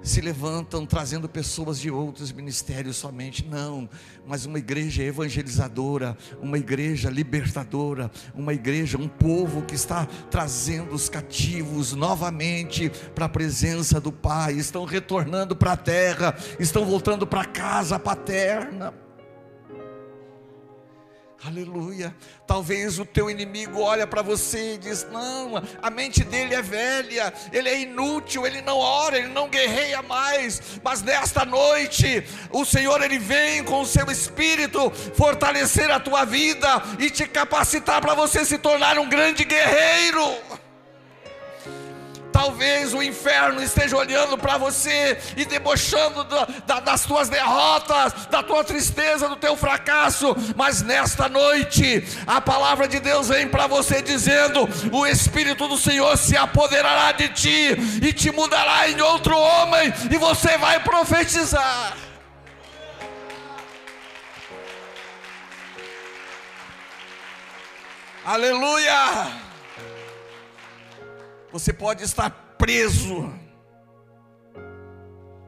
se 0.02 0.22
levantam 0.22 0.86
trazendo 0.86 1.28
pessoas 1.28 1.80
de 1.80 1.92
outros 1.92 2.32
ministérios 2.32 2.96
somente, 2.96 3.46
não, 3.46 3.90
mas 4.26 4.46
uma 4.46 4.58
igreja 4.58 5.04
evangelizadora, 5.04 6.18
uma 6.42 6.58
igreja 6.58 7.10
libertadora, 7.10 8.10
uma 8.34 8.54
igreja, 8.54 8.98
um 8.98 9.08
povo 9.08 9.62
que 9.64 9.76
está 9.76 10.06
trazendo 10.30 10.94
os 10.94 11.10
cativos 11.10 11.94
novamente 11.94 12.90
para 13.14 13.26
a 13.26 13.30
presença 13.30 14.00
do 14.00 14.12
Pai, 14.12 14.54
estão 14.54 14.86
retornando 14.86 15.56
para 15.56 15.74
a 15.74 15.78
terra, 15.78 16.36
estão 16.60 16.86
voltando 16.86 17.28
para 17.28 17.42
a 17.42 17.46
casa 17.46 18.00
paterna. 18.00 18.94
Aleluia. 21.46 22.14
Talvez 22.46 23.00
o 23.00 23.06
teu 23.06 23.30
inimigo 23.30 23.80
olha 23.80 24.06
para 24.06 24.22
você 24.22 24.74
e 24.74 24.78
diz: 24.78 25.08
"Não, 25.10 25.54
a 25.82 25.90
mente 25.90 26.22
dele 26.22 26.54
é 26.54 26.62
velha, 26.62 27.34
ele 27.54 27.70
é 27.70 27.80
inútil, 27.80 28.46
ele 28.46 28.62
não 28.62 28.78
ora, 28.78 29.18
ele 29.18 29.30
não 29.30 29.48
guerreia 29.48 30.02
mais". 30.02 30.62
Mas 30.84 31.02
nesta 31.02 31.46
noite, 31.46 32.26
o 32.52 32.66
Senhor 32.66 33.02
ele 33.02 33.18
vem 33.18 33.64
com 33.64 33.82
o 33.82 33.86
seu 33.86 34.12
espírito 34.12 34.92
fortalecer 35.16 35.90
a 35.90 36.00
tua 36.00 36.26
vida 36.26 36.68
e 37.00 37.10
te 37.10 37.26
capacitar 37.26 38.02
para 38.02 38.14
você 38.14 38.44
se 38.44 38.58
tornar 38.58 39.00
um 39.00 39.08
grande 39.08 39.46
guerreiro. 39.46 40.22
Talvez 42.40 42.94
o 42.94 43.04
inferno 43.04 43.62
esteja 43.62 43.98
olhando 43.98 44.38
para 44.38 44.58
você 44.58 45.20
e 45.36 45.44
debochando 45.44 46.24
da, 46.24 46.46
da, 46.66 46.80
das 46.80 47.04
tuas 47.04 47.28
derrotas, 47.28 48.14
da 48.32 48.42
tua 48.42 48.64
tristeza, 48.64 49.28
do 49.28 49.36
teu 49.36 49.58
fracasso, 49.58 50.34
mas 50.56 50.82
nesta 50.82 51.28
noite 51.28 52.02
a 52.26 52.40
palavra 52.40 52.88
de 52.88 53.02
Deus 53.02 53.28
vem 53.28 53.46
para 53.50 53.68
você 53.68 54.02
dizendo: 54.02 54.70
o 54.90 55.06
Espírito 55.06 55.68
do 55.68 55.78
Senhor 55.78 56.18
se 56.18 56.38
apoderará 56.38 57.12
de 57.12 57.28
ti 57.28 57.78
e 58.02 58.14
te 58.14 58.32
mudará 58.32 58.90
em 58.90 59.02
outro 59.02 59.38
homem, 59.38 59.94
e 60.10 60.18
você 60.18 60.58
vai 60.58 60.80
profetizar. 60.80 61.98
Aleluia! 68.24 69.49
Você 71.52 71.74
pode 71.74 72.04
estar 72.04 72.30
preso. 72.58 73.34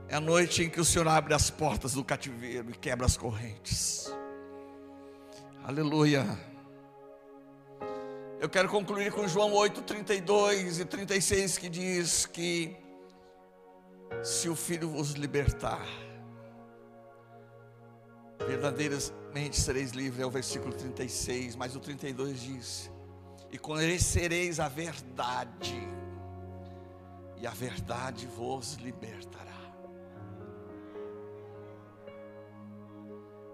É 0.07 0.15
a 0.15 0.19
noite 0.19 0.63
em 0.63 0.69
que 0.69 0.81
o 0.81 0.85
Senhor 0.85 1.07
abre 1.07 1.33
as 1.33 1.49
portas 1.49 1.93
do 1.93 2.03
cativeiro 2.03 2.69
e 2.71 2.73
quebra 2.73 3.05
as 3.05 3.15
correntes. 3.15 4.11
Aleluia. 5.63 6.25
Eu 8.39 8.49
quero 8.49 8.67
concluir 8.67 9.11
com 9.11 9.27
João 9.27 9.53
8, 9.53 9.83
32 9.83 10.79
e 10.79 10.85
36, 10.85 11.57
que 11.59 11.69
diz 11.69 12.25
que 12.25 12.75
se 14.23 14.49
o 14.49 14.55
Filho 14.55 14.89
vos 14.89 15.11
libertar, 15.11 15.85
verdadeiramente 18.47 19.61
sereis 19.61 19.91
livres, 19.91 20.19
é 20.19 20.25
o 20.25 20.31
versículo 20.31 20.73
36, 20.73 21.55
mas 21.55 21.75
o 21.75 21.79
32 21.79 22.41
diz: 22.41 22.90
e 23.51 23.57
conhecereis 23.57 24.59
a 24.59 24.69
verdade, 24.69 25.75
e 27.37 27.45
a 27.45 27.51
verdade 27.51 28.25
vos 28.25 28.75
libertará. 28.75 29.51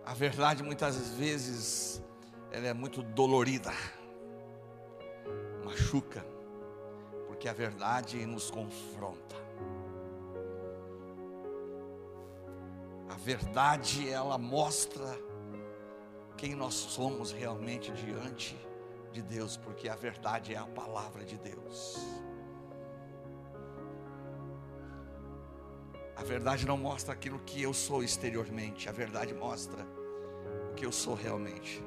A 0.06 0.14
verdade 0.14 0.62
muitas 0.62 1.10
vezes 1.16 2.02
ela 2.52 2.68
é 2.68 2.74
muito 2.74 3.02
dolorida, 3.02 3.72
machuca, 5.66 6.24
porque 7.26 7.50
a 7.50 7.54
verdade 7.54 8.24
nos 8.26 8.52
confronta. 8.52 9.36
A 13.10 13.16
verdade 13.16 14.08
ela 14.08 14.38
mostra 14.38 15.18
quem 16.38 16.54
nós 16.54 16.76
somos 16.76 17.32
realmente 17.32 17.92
diante 17.92 18.67
de 19.12 19.22
Deus, 19.22 19.58
porque 19.58 19.90
a 19.90 19.96
verdade 19.96 20.54
é 20.54 20.58
a 20.58 20.66
palavra 20.66 21.24
de 21.24 21.38
Deus. 21.38 21.98
A 26.16 26.24
verdade 26.24 26.66
não 26.66 26.78
mostra 26.78 27.14
aquilo 27.14 27.40
que 27.40 27.62
eu 27.62 27.74
sou 27.74 28.04
exteriormente, 28.04 28.90
a 28.90 28.92
verdade 28.92 29.34
mostra 29.34 29.86
o 30.72 30.74
que 30.74 30.86
eu 30.86 30.92
sou 30.92 31.14
realmente. 31.14 31.84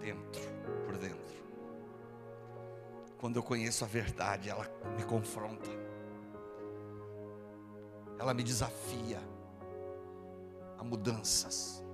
Dentro, 0.00 0.42
por 0.84 0.96
dentro. 0.96 1.18
Quando 3.18 3.36
eu 3.36 3.42
conheço 3.42 3.84
a 3.84 3.88
verdade, 3.88 4.48
ela 4.48 4.68
me 4.96 5.04
confronta. 5.04 5.70
Ela 8.18 8.34
me 8.34 8.42
desafia 8.42 9.20
a 10.76 10.84
mudanças 10.84 11.84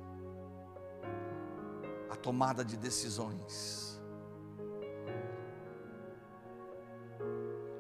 tomada 2.25 2.65
de 2.65 2.75
decisões. 2.79 4.03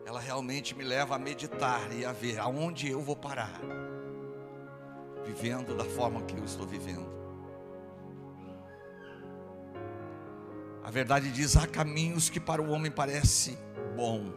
Ela 0.04 0.20
realmente 0.20 0.74
me 0.74 0.85
leva 0.85 1.14
a 1.14 1.18
meditar 1.18 1.90
e 1.94 2.04
a 2.04 2.12
ver 2.12 2.38
aonde 2.38 2.90
eu 2.90 3.00
vou 3.00 3.16
parar, 3.16 3.59
vivendo 5.24 5.74
da 5.74 5.87
forma 5.87 6.20
que 6.24 6.37
eu 6.37 6.44
estou 6.44 6.66
vivendo. 6.66 7.09
A 10.83 10.90
verdade 10.90 11.33
diz: 11.33 11.57
há 11.57 11.66
caminhos 11.66 12.28
que 12.28 12.38
para 12.38 12.61
o 12.61 12.68
homem 12.68 12.92
parece 12.92 13.57
bom, 13.96 14.30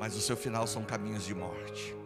mas 0.00 0.16
o 0.16 0.20
seu 0.20 0.36
final 0.36 0.66
são 0.66 0.82
caminhos 0.82 1.24
de 1.24 1.34
morte. 1.34 1.99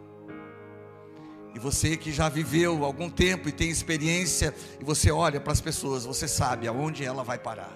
E 1.55 1.59
você 1.59 1.95
que 1.95 2.11
já 2.11 2.27
viveu 2.27 2.83
algum 2.83 3.09
tempo 3.09 3.47
e 3.47 3.51
tem 3.51 3.69
experiência, 3.69 4.53
e 4.77 4.83
você 4.83 5.09
olha 5.09 5.39
para 5.39 5.53
as 5.53 5.61
pessoas, 5.61 6.03
você 6.03 6.27
sabe 6.27 6.67
aonde 6.67 7.05
ela 7.05 7.23
vai 7.23 7.39
parar. 7.39 7.73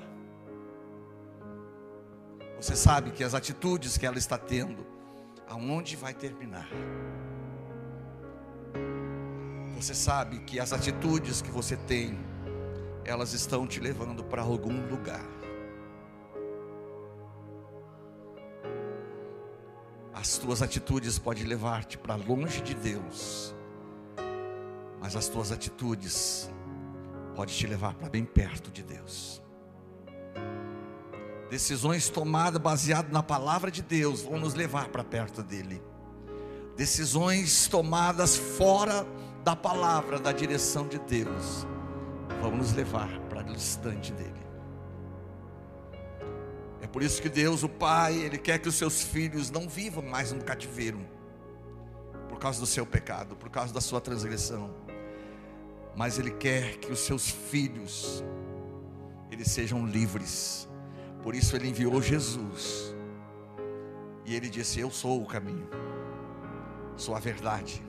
Você 2.59 2.75
sabe 2.75 3.11
que 3.11 3.23
as 3.23 3.33
atitudes 3.33 3.97
que 3.97 4.05
ela 4.05 4.17
está 4.17 4.37
tendo, 4.37 4.85
aonde 5.47 5.95
vai 5.95 6.13
terminar. 6.13 6.67
Você 9.77 9.95
sabe 9.95 10.39
que 10.39 10.59
as 10.59 10.73
atitudes 10.73 11.41
que 11.41 11.49
você 11.49 11.77
tem, 11.77 12.19
elas 13.05 13.31
estão 13.31 13.65
te 13.65 13.79
levando 13.79 14.25
para 14.25 14.41
algum 14.41 14.89
lugar. 14.89 15.25
As 20.13 20.37
tuas 20.37 20.61
atitudes 20.61 21.17
podem 21.17 21.45
levar-te 21.45 21.97
para 21.97 22.15
longe 22.15 22.59
de 22.59 22.73
Deus 22.73 23.57
mas 24.99 25.15
as 25.15 25.27
tuas 25.27 25.51
atitudes 25.51 26.49
podem 27.35 27.55
te 27.55 27.67
levar 27.67 27.93
para 27.95 28.09
bem 28.09 28.25
perto 28.25 28.71
de 28.71 28.83
Deus. 28.83 29.41
Decisões 31.49 32.09
tomadas 32.09 32.61
baseadas 32.61 33.11
na 33.11 33.23
palavra 33.23 33.71
de 33.71 33.81
Deus 33.81 34.21
vão 34.21 34.39
nos 34.39 34.53
levar 34.53 34.89
para 34.89 35.03
perto 35.03 35.41
dele. 35.41 35.81
Decisões 36.75 37.67
tomadas 37.67 38.37
fora 38.37 39.05
da 39.43 39.55
palavra, 39.55 40.19
da 40.19 40.31
direção 40.31 40.87
de 40.87 40.99
Deus, 40.99 41.65
vão 42.41 42.55
nos 42.55 42.73
levar 42.73 43.19
para 43.21 43.41
distante 43.41 44.11
dele. 44.13 44.39
É 46.81 46.87
por 46.87 47.03
isso 47.03 47.21
que 47.21 47.29
Deus, 47.29 47.63
o 47.63 47.69
Pai, 47.69 48.15
Ele 48.15 48.37
quer 48.37 48.59
que 48.59 48.69
os 48.69 48.75
seus 48.75 49.01
filhos 49.01 49.49
não 49.49 49.67
vivam 49.67 50.03
mais 50.03 50.31
no 50.31 50.43
cativeiro, 50.43 50.99
por 52.27 52.39
causa 52.39 52.59
do 52.59 52.65
seu 52.65 52.85
pecado, 52.85 53.35
por 53.35 53.49
causa 53.49 53.73
da 53.73 53.81
sua 53.81 53.99
transgressão, 53.99 54.73
mas 55.95 56.17
Ele 56.17 56.31
quer 56.31 56.77
que 56.77 56.91
os 56.91 56.99
seus 56.99 57.29
filhos, 57.29 58.23
eles 59.31 59.49
sejam 59.49 59.85
livres, 59.85 60.67
por 61.21 61.35
isso 61.35 61.55
Ele 61.55 61.69
enviou 61.69 62.01
Jesus, 62.01 62.95
e 64.25 64.35
Ele 64.35 64.49
disse: 64.49 64.79
Eu 64.79 64.91
sou 64.91 65.21
o 65.21 65.25
caminho, 65.25 65.67
sou 66.95 67.15
a 67.15 67.19
verdade, 67.19 67.83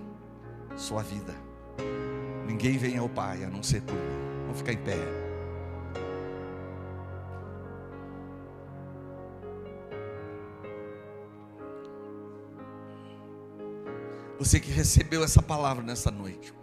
sou 0.77 0.99
a 0.99 1.03
vida, 1.03 1.35
ninguém 2.47 2.79
vem 2.79 2.99
ao 2.99 3.09
Pai 3.09 3.45
a 3.45 3.51
não 3.51 3.63
ser 3.63 3.83
por 3.83 3.95
mim. 3.95 4.21
Vamos 4.43 4.59
ficar 4.59 4.73
em 4.73 4.83
pé. 4.83 5.31
Você 14.41 14.59
que 14.59 14.71
recebeu 14.71 15.23
essa 15.23 15.43
palavra 15.43 15.85
nessa 15.85 16.11
noite. 16.11 16.55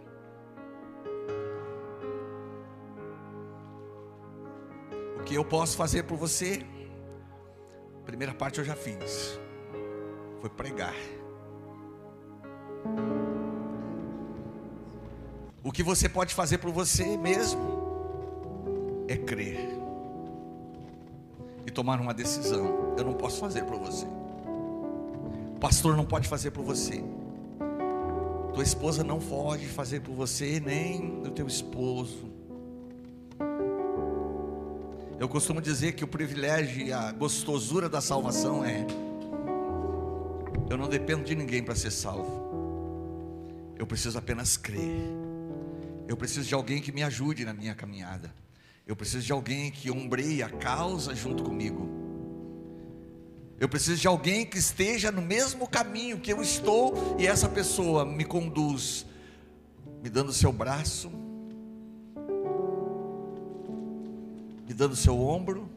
Que 5.28 5.34
eu 5.34 5.44
posso 5.44 5.76
fazer 5.76 6.04
por 6.04 6.16
você? 6.16 6.64
A 8.00 8.06
primeira 8.06 8.32
parte 8.32 8.58
eu 8.58 8.64
já 8.64 8.74
fiz. 8.74 9.38
Foi 10.40 10.48
pregar. 10.48 10.94
O 15.62 15.70
que 15.70 15.82
você 15.82 16.08
pode 16.08 16.34
fazer 16.34 16.56
por 16.56 16.72
você 16.72 17.18
mesmo 17.18 17.60
é 19.06 19.18
crer 19.18 19.68
e 21.66 21.70
tomar 21.70 22.00
uma 22.00 22.14
decisão. 22.14 22.94
Eu 22.96 23.04
não 23.04 23.12
posso 23.12 23.38
fazer 23.38 23.64
por 23.64 23.78
você. 23.78 24.06
O 24.06 25.58
pastor 25.60 25.94
não 25.94 26.06
pode 26.06 26.26
fazer 26.26 26.52
por 26.52 26.64
você. 26.64 27.04
Tua 28.54 28.62
esposa 28.62 29.04
não 29.04 29.18
pode 29.18 29.66
fazer 29.66 30.00
por 30.00 30.14
você, 30.14 30.58
nem 30.58 31.20
o 31.20 31.30
teu 31.30 31.46
esposo. 31.46 32.37
Eu 35.18 35.28
costumo 35.28 35.60
dizer 35.60 35.94
que 35.94 36.04
o 36.04 36.06
privilégio 36.06 36.86
e 36.86 36.92
a 36.92 37.10
gostosura 37.10 37.88
da 37.88 38.00
salvação 38.00 38.64
é: 38.64 38.86
eu 40.70 40.76
não 40.76 40.88
dependo 40.88 41.24
de 41.24 41.34
ninguém 41.34 41.60
para 41.60 41.74
ser 41.74 41.90
salvo, 41.90 43.74
eu 43.76 43.84
preciso 43.84 44.16
apenas 44.16 44.56
crer. 44.56 45.02
Eu 46.06 46.16
preciso 46.16 46.46
de 46.48 46.54
alguém 46.54 46.80
que 46.80 46.92
me 46.92 47.02
ajude 47.02 47.44
na 47.44 47.52
minha 47.52 47.74
caminhada. 47.74 48.32
Eu 48.86 48.94
preciso 48.94 49.26
de 49.26 49.32
alguém 49.32 49.70
que 49.70 49.90
ombreie 49.90 50.42
a 50.42 50.48
causa 50.48 51.14
junto 51.14 51.42
comigo. 51.42 51.86
Eu 53.60 53.68
preciso 53.68 54.00
de 54.00 54.06
alguém 54.06 54.46
que 54.46 54.56
esteja 54.56 55.10
no 55.10 55.20
mesmo 55.20 55.68
caminho 55.68 56.20
que 56.20 56.32
eu 56.32 56.40
estou 56.40 57.16
e 57.18 57.26
essa 57.26 57.48
pessoa 57.48 58.04
me 58.04 58.24
conduz, 58.24 59.04
me 60.00 60.08
dando 60.08 60.32
seu 60.32 60.52
braço, 60.52 61.10
dando 64.78 64.94
seu 64.94 65.20
ombro, 65.20 65.68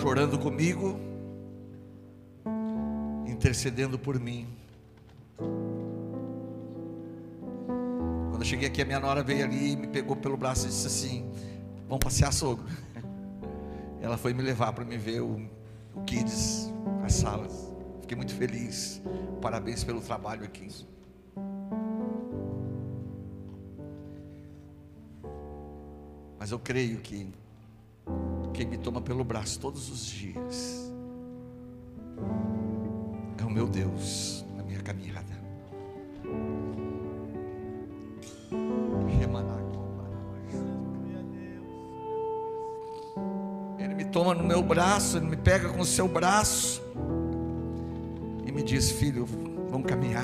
chorando 0.00 0.36
comigo, 0.36 0.98
intercedendo 3.24 3.96
por 3.96 4.18
mim. 4.18 4.48
Quando 8.30 8.40
eu 8.40 8.44
cheguei 8.44 8.66
aqui, 8.66 8.82
a 8.82 8.84
minha 8.84 8.98
nora 8.98 9.22
veio 9.22 9.44
ali, 9.44 9.76
me 9.76 9.86
pegou 9.86 10.16
pelo 10.16 10.36
braço 10.36 10.66
e 10.66 10.70
disse 10.70 10.88
assim: 10.88 11.30
Vamos 11.86 12.02
passear, 12.02 12.32
sogro. 12.32 12.66
Ela 14.02 14.16
foi 14.16 14.34
me 14.34 14.42
levar 14.42 14.72
para 14.72 14.84
me 14.84 14.98
ver 14.98 15.20
o 15.20 15.40
o 15.94 16.02
Kids, 16.02 16.72
as 17.04 17.14
salas. 17.14 17.72
Fiquei 18.00 18.16
muito 18.16 18.34
feliz. 18.34 19.00
Parabéns 19.40 19.84
pelo 19.84 20.00
trabalho 20.00 20.42
aqui. 20.42 20.68
Mas 26.44 26.52
eu 26.52 26.58
creio 26.58 26.98
que 26.98 27.26
quem 28.52 28.66
me 28.66 28.76
toma 28.76 29.00
pelo 29.00 29.24
braço 29.24 29.58
todos 29.58 29.88
os 29.88 30.04
dias 30.04 30.92
é 33.40 33.44
o 33.46 33.50
meu 33.50 33.66
Deus 33.66 34.44
na 34.54 34.62
minha 34.62 34.78
caminhada. 34.80 35.24
toma 44.12 44.34
no 44.34 44.44
meu 44.44 44.62
braço, 44.62 45.16
ele 45.16 45.26
me 45.26 45.36
pega 45.36 45.70
com 45.70 45.80
o 45.80 45.84
seu 45.84 46.06
braço 46.06 46.82
e 48.46 48.52
me 48.52 48.62
diz: 48.62 48.90
Filho, 48.90 49.26
vamos 49.70 49.88
caminhar. 49.88 50.22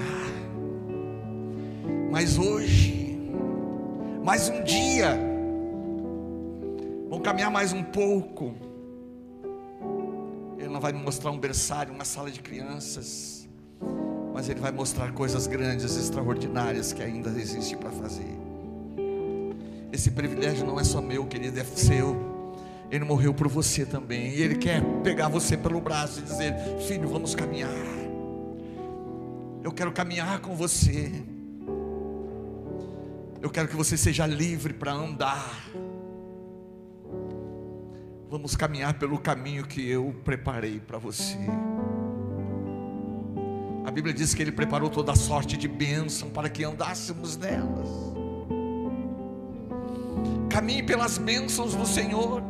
Mas 2.12 2.36
hoje, 2.36 3.18
mais 4.22 4.48
um 4.50 4.62
dia, 4.62 5.29
caminhar 7.20 7.50
mais 7.50 7.72
um 7.72 7.82
pouco. 7.82 8.54
Ele 10.58 10.68
não 10.68 10.80
vai 10.80 10.92
me 10.92 11.02
mostrar 11.02 11.30
um 11.30 11.38
berçário, 11.38 11.92
uma 11.92 12.04
sala 12.04 12.30
de 12.30 12.40
crianças, 12.40 13.48
mas 14.32 14.48
Ele 14.48 14.60
vai 14.60 14.72
mostrar 14.72 15.12
coisas 15.12 15.46
grandes, 15.46 15.96
extraordinárias 15.96 16.92
que 16.92 17.02
ainda 17.02 17.30
existe 17.30 17.76
para 17.76 17.90
fazer. 17.90 18.38
Esse 19.92 20.10
privilégio 20.10 20.66
não 20.66 20.78
é 20.78 20.84
só 20.84 21.00
meu, 21.00 21.26
querido, 21.26 21.58
é 21.58 21.64
seu. 21.64 22.16
Ele 22.90 23.04
morreu 23.04 23.32
por 23.34 23.48
você 23.48 23.84
também. 23.84 24.30
E 24.30 24.42
Ele 24.42 24.56
quer 24.56 24.82
pegar 25.02 25.28
você 25.28 25.56
pelo 25.56 25.80
braço 25.80 26.20
e 26.20 26.22
dizer: 26.22 26.54
Filho, 26.86 27.08
vamos 27.08 27.34
caminhar. 27.34 27.70
Eu 29.62 29.72
quero 29.72 29.92
caminhar 29.92 30.40
com 30.40 30.54
você. 30.54 31.12
Eu 33.42 33.50
quero 33.50 33.68
que 33.68 33.76
você 33.76 33.96
seja 33.96 34.26
livre 34.26 34.72
para 34.72 34.92
andar. 34.92 35.70
Vamos 38.30 38.54
caminhar 38.54 38.94
pelo 38.94 39.18
caminho 39.18 39.66
que 39.66 39.90
eu 39.90 40.14
preparei 40.24 40.78
para 40.78 40.98
você. 40.98 41.36
A 43.84 43.90
Bíblia 43.90 44.14
diz 44.14 44.32
que 44.32 44.40
Ele 44.40 44.52
preparou 44.52 44.88
toda 44.88 45.16
sorte 45.16 45.56
de 45.56 45.66
bênção 45.66 46.30
para 46.30 46.48
que 46.48 46.62
andássemos 46.62 47.36
nelas. 47.36 47.88
Caminhe 50.48 50.82
pelas 50.84 51.18
bênçãos 51.18 51.74
do 51.74 51.84
Senhor 51.84 52.40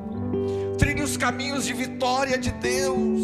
trilhe 0.77 1.03
os 1.03 1.17
caminhos 1.17 1.65
de 1.65 1.73
vitória 1.73 2.37
de 2.37 2.51
Deus. 2.53 3.21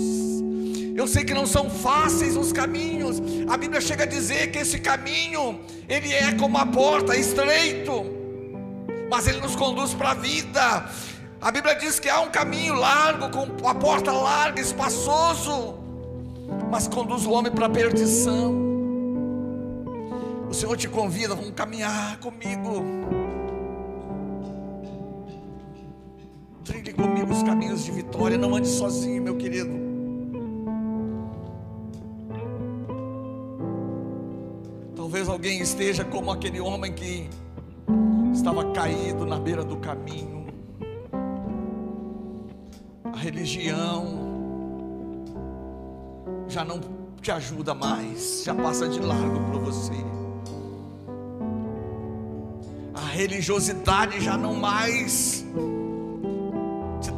Eu 0.94 1.06
sei 1.06 1.24
que 1.24 1.34
não 1.34 1.46
são 1.46 1.68
fáceis 1.68 2.36
os 2.36 2.52
caminhos. 2.52 3.20
A 3.48 3.56
Bíblia 3.56 3.80
chega 3.82 4.04
a 4.04 4.06
dizer 4.06 4.50
que 4.50 4.58
esse 4.58 4.78
caminho, 4.78 5.60
ele 5.88 6.12
é 6.12 6.32
como 6.32 6.56
a 6.56 6.64
porta, 6.64 7.16
estreito, 7.16 8.04
mas 9.10 9.26
ele 9.26 9.40
nos 9.40 9.54
conduz 9.56 9.92
para 9.92 10.12
a 10.12 10.14
vida. 10.14 10.90
A 11.40 11.50
Bíblia 11.50 11.74
diz 11.74 12.00
que 12.00 12.08
há 12.08 12.20
um 12.20 12.30
caminho 12.30 12.74
largo, 12.74 13.28
com 13.30 13.68
a 13.68 13.74
porta 13.74 14.10
larga, 14.10 14.60
espaçoso, 14.60 15.74
mas 16.70 16.88
conduz 16.88 17.26
o 17.26 17.30
homem 17.30 17.52
para 17.52 17.66
a 17.66 17.70
perdição. 17.70 18.54
O 20.48 20.54
Senhor 20.54 20.76
te 20.76 20.88
convida, 20.88 21.34
vamos 21.34 21.52
caminhar 21.52 22.18
comigo. 22.18 22.82
Trilhe 26.64 26.92
comigo 26.92 27.32
os 27.32 27.42
caminhos 27.42 27.84
de 27.84 27.92
vitória. 27.92 28.38
Não 28.38 28.54
ande 28.54 28.68
sozinho, 28.68 29.22
meu 29.22 29.36
querido. 29.36 29.86
Talvez 34.96 35.28
alguém 35.28 35.60
esteja 35.60 36.04
como 36.04 36.30
aquele 36.30 36.60
homem 36.60 36.92
que 36.92 37.28
estava 38.32 38.72
caído 38.72 39.24
na 39.24 39.38
beira 39.38 39.62
do 39.62 39.76
caminho. 39.76 40.35
Religião 43.26 44.06
já 46.46 46.64
não 46.64 46.78
te 47.20 47.32
ajuda 47.32 47.74
mais, 47.74 48.44
já 48.44 48.54
passa 48.54 48.88
de 48.88 49.00
largo 49.00 49.40
para 49.50 49.58
você. 49.58 49.94
A 52.94 53.04
religiosidade 53.08 54.20
já 54.20 54.36
não 54.36 54.54
mais 54.54 55.44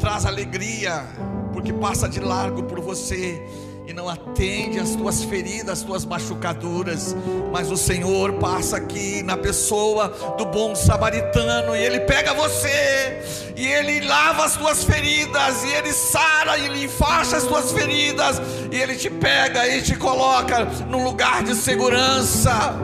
traz 0.00 0.24
alegria, 0.24 1.04
porque 1.52 1.74
passa 1.74 2.08
de 2.08 2.20
largo 2.20 2.62
por 2.62 2.80
você 2.80 3.46
e 3.88 3.92
não 3.94 4.06
atende 4.06 4.78
as 4.78 4.94
tuas 4.94 5.24
feridas, 5.24 5.78
as 5.78 5.82
tuas 5.82 6.04
machucaduras, 6.04 7.16
mas 7.50 7.70
o 7.70 7.76
Senhor 7.76 8.34
passa 8.34 8.76
aqui 8.76 9.22
na 9.22 9.34
pessoa 9.34 10.08
do 10.36 10.44
bom 10.44 10.74
samaritano 10.74 11.74
e 11.74 11.82
ele 11.82 12.00
pega 12.00 12.34
você 12.34 13.22
e 13.56 13.66
ele 13.66 14.06
lava 14.06 14.44
as 14.44 14.56
tuas 14.58 14.84
feridas 14.84 15.64
e 15.64 15.72
ele 15.72 15.94
sara 15.94 16.58
e 16.58 16.66
ele 16.66 16.84
enfaixa 16.84 17.38
as 17.38 17.44
tuas 17.44 17.72
feridas 17.72 18.42
e 18.70 18.76
ele 18.76 18.94
te 18.94 19.08
pega 19.08 19.66
e 19.66 19.80
te 19.80 19.96
coloca 19.96 20.66
num 20.90 21.02
lugar 21.02 21.42
de 21.42 21.54
segurança. 21.54 22.76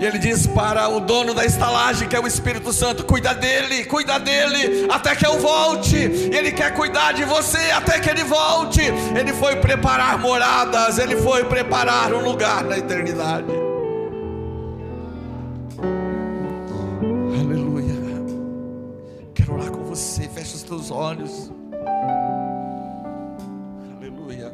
E 0.00 0.04
ele 0.06 0.18
diz 0.18 0.46
para 0.46 0.88
o 0.88 0.98
dono 0.98 1.34
da 1.34 1.44
estalagem, 1.44 2.08
que 2.08 2.16
é 2.16 2.20
o 2.20 2.26
Espírito 2.26 2.72
Santo: 2.72 3.04
cuida 3.04 3.34
dele, 3.34 3.84
cuida 3.84 4.18
dele, 4.18 4.86
até 4.90 5.14
que 5.14 5.26
eu 5.26 5.38
volte. 5.38 5.94
Ele 5.94 6.50
quer 6.52 6.72
cuidar 6.72 7.12
de 7.12 7.22
você 7.22 7.70
até 7.70 8.00
que 8.00 8.08
ele 8.08 8.24
volte. 8.24 8.80
Ele 8.80 9.34
foi 9.34 9.56
preparar 9.56 10.18
moradas, 10.18 10.98
ele 10.98 11.16
foi 11.16 11.44
preparar 11.44 12.14
um 12.14 12.24
lugar 12.24 12.64
na 12.64 12.78
eternidade. 12.78 13.52
Aleluia. 17.38 17.94
Quero 19.34 19.52
orar 19.52 19.70
com 19.70 19.84
você, 19.84 20.26
fecha 20.28 20.56
os 20.56 20.62
teus 20.62 20.90
olhos. 20.90 21.52
Aleluia. 23.98 24.50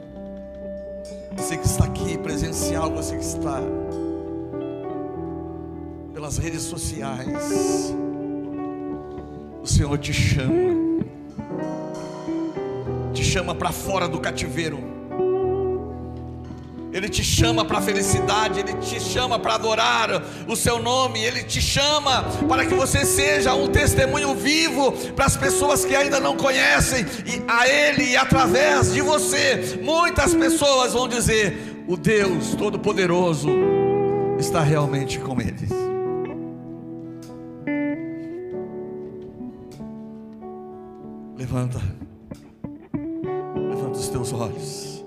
Você 1.37 1.57
que 1.57 1.67
está 1.67 1.85
aqui 1.85 2.19
presencial, 2.19 2.91
você 2.91 3.17
que 3.17 3.25
está 3.25 3.61
pelas 6.17 6.39
redes 6.39 6.63
sociais. 6.63 7.95
O 9.63 9.67
Senhor 9.67 9.99
te 9.99 10.15
chama, 10.15 11.05
te 13.13 13.23
chama 13.23 13.55
para 13.55 13.71
fora 13.71 14.09
do 14.09 14.19
cativeiro. 14.19 14.79
Ele 16.91 17.11
te 17.11 17.23
chama 17.23 17.67
para 17.67 17.77
a 17.77 17.83
felicidade, 17.83 18.61
Ele 18.61 18.73
te 18.79 18.99
chama 18.99 19.39
para 19.39 19.57
adorar 19.57 20.23
o 20.49 20.57
Seu 20.57 20.81
nome, 20.81 21.23
Ele 21.23 21.43
te 21.43 21.61
chama 21.61 22.23
para 22.49 22.65
que 22.65 22.73
você 22.73 23.05
seja 23.05 23.53
um 23.53 23.69
testemunho 23.69 24.35
vivo 24.35 24.93
para 25.15 25.27
as 25.27 25.37
pessoas 25.37 25.85
que 25.85 25.95
ainda 25.95 26.19
não 26.19 26.35
conhecem 26.35 27.05
e 27.27 27.43
a 27.47 27.69
Ele 27.69 28.13
e 28.13 28.17
através 28.17 28.95
de 28.95 29.03
você, 29.03 29.79
muitas 29.83 30.33
pessoas 30.33 30.95
vão 30.95 31.07
dizer: 31.07 31.85
o 31.87 31.95
Deus 31.95 32.55
Todo-Poderoso 32.55 33.51
está 34.39 34.63
realmente 34.63 35.19
com 35.19 35.39
eles. 35.39 35.86
Levanta, 41.57 41.81
levanta 43.57 43.99
os 43.99 44.09
teus 44.11 44.31
olhos, 44.31 45.03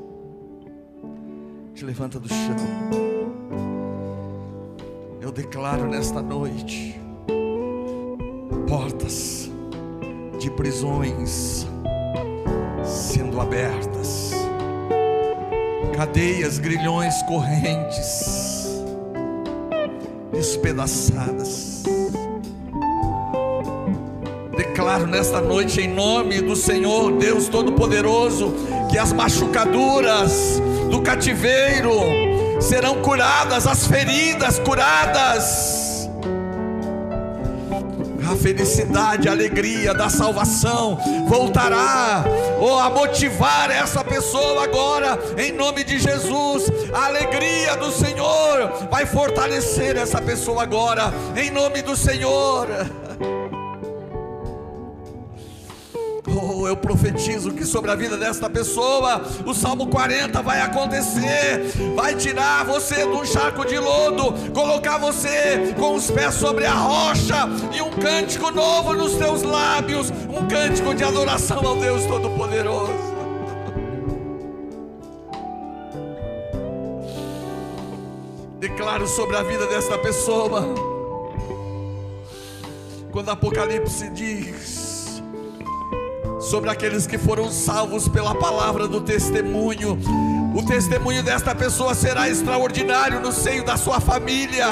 te 1.75 1.85
levanta 1.85 2.19
do 2.19 2.27
chão. 2.27 2.55
Eu 5.21 5.31
declaro 5.31 5.87
nesta 5.87 6.23
noite 6.23 6.99
portas 8.67 9.51
de 10.39 10.49
prisões 10.49 11.67
sendo 12.83 13.39
abertas, 13.39 14.31
cadeias, 15.95 16.57
grilhões, 16.57 17.13
correntes 17.27 18.81
despedaçadas 20.31 21.68
nesta 25.07 25.41
noite, 25.41 25.81
em 25.81 25.87
nome 25.87 26.41
do 26.41 26.55
Senhor 26.55 27.11
Deus 27.13 27.47
Todo-Poderoso, 27.47 28.53
que 28.89 28.97
as 28.97 29.13
machucaduras 29.13 30.61
do 30.89 31.01
cativeiro 31.01 31.91
serão 32.59 33.01
curadas, 33.01 33.65
as 33.67 33.87
feridas 33.87 34.59
curadas. 34.59 36.09
A 38.29 38.35
felicidade, 38.35 39.27
a 39.27 39.31
alegria 39.31 39.91
da 39.91 40.07
salvação 40.07 40.99
voltará 41.27 42.23
ou 42.59 42.77
a 42.77 42.89
motivar 42.89 43.71
essa 43.71 44.03
pessoa 44.03 44.63
agora, 44.63 45.17
em 45.37 45.51
nome 45.51 45.83
de 45.83 45.97
Jesus. 45.97 46.71
A 46.93 47.05
alegria 47.05 47.75
do 47.77 47.91
Senhor 47.91 48.87
vai 48.91 49.05
fortalecer 49.05 49.97
essa 49.97 50.21
pessoa 50.21 50.61
agora, 50.61 51.11
em 51.35 51.49
nome 51.49 51.81
do 51.81 51.95
Senhor. 51.95 52.67
Eu 56.69 56.77
profetizo 56.77 57.51
que 57.51 57.65
sobre 57.65 57.89
a 57.89 57.95
vida 57.95 58.15
desta 58.15 58.49
pessoa, 58.49 59.23
o 59.45 59.53
Salmo 59.53 59.87
40 59.87 60.41
vai 60.41 60.61
acontecer, 60.61 61.71
vai 61.95 62.15
tirar 62.15 62.63
você 62.65 63.07
de 63.07 63.13
um 63.13 63.25
charco 63.25 63.65
de 63.65 63.77
lodo, 63.79 64.33
colocar 64.51 64.97
você 64.97 65.73
com 65.77 65.95
os 65.95 66.11
pés 66.11 66.35
sobre 66.35 66.65
a 66.65 66.73
rocha 66.73 67.47
e 67.73 67.81
um 67.81 67.89
cântico 67.89 68.51
novo 68.51 68.93
nos 68.93 69.15
teus 69.15 69.41
lábios, 69.41 70.11
um 70.11 70.47
cântico 70.47 70.93
de 70.93 71.03
adoração 71.03 71.65
ao 71.65 71.75
Deus 71.75 72.05
Todo-Poderoso. 72.05 73.09
Declaro 78.59 79.07
sobre 79.07 79.37
a 79.37 79.43
vida 79.43 79.65
desta 79.67 79.97
pessoa, 79.97 80.67
quando 83.11 83.29
Apocalipse 83.29 84.09
diz 84.09 84.88
sobre 86.39 86.69
aqueles 86.69 87.05
que 87.05 87.17
foram 87.17 87.51
salvos 87.51 88.07
pela 88.07 88.33
palavra 88.33 88.87
do 88.87 89.01
testemunho. 89.01 89.99
O 90.55 90.63
testemunho 90.63 91.21
desta 91.21 91.53
pessoa 91.53 91.93
será 91.93 92.29
extraordinário 92.29 93.19
no 93.19 93.31
seio 93.31 93.63
da 93.63 93.77
sua 93.77 93.99
família, 93.99 94.65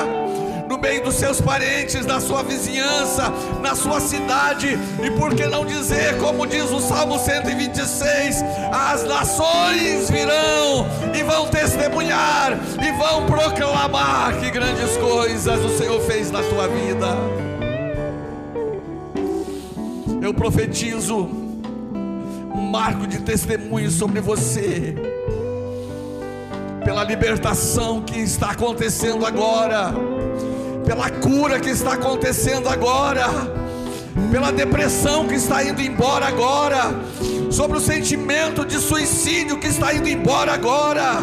no 0.67 0.77
meio 0.77 1.03
dos 1.03 1.15
seus 1.15 1.39
parentes, 1.39 2.05
da 2.05 2.19
sua 2.19 2.41
vizinhança, 2.41 3.31
na 3.61 3.75
sua 3.75 3.99
cidade, 3.99 4.77
e 5.03 5.11
por 5.11 5.35
que 5.35 5.45
não 5.45 5.65
dizer, 5.65 6.17
como 6.17 6.47
diz 6.47 6.71
o 6.71 6.79
Salmo 6.79 7.19
126: 7.19 8.43
as 8.71 9.03
nações 9.03 10.09
virão 10.09 10.87
e 11.13 11.23
vão 11.23 11.47
testemunhar 11.47 12.57
e 12.81 12.91
vão 12.97 13.25
proclamar 13.25 14.39
que 14.39 14.49
grandes 14.49 14.97
coisas 14.97 15.63
o 15.63 15.77
Senhor 15.77 16.01
fez 16.01 16.31
na 16.31 16.41
tua 16.41 16.67
vida. 16.67 17.07
Eu 20.21 20.33
profetizo 20.33 21.46
marco 22.57 23.07
de 23.07 23.19
testemunho 23.19 23.89
sobre 23.89 24.19
você, 24.19 24.95
pela 26.83 27.03
libertação 27.03 28.01
que 28.01 28.19
está 28.19 28.51
acontecendo 28.51 29.25
agora, 29.25 29.93
pela 30.85 31.09
cura 31.09 31.59
que 31.59 31.69
está 31.69 31.93
acontecendo 31.93 32.67
agora, 32.67 33.25
pela 34.31 34.51
depressão 34.51 35.27
que 35.27 35.35
está 35.35 35.63
indo 35.63 35.81
embora 35.81 36.27
agora, 36.27 36.95
sobre 37.51 37.77
o 37.77 37.81
sentimento 37.81 38.65
de 38.65 38.79
suicídio 38.79 39.59
que 39.59 39.67
está 39.67 39.93
indo 39.93 40.07
embora 40.09 40.53
agora. 40.53 41.19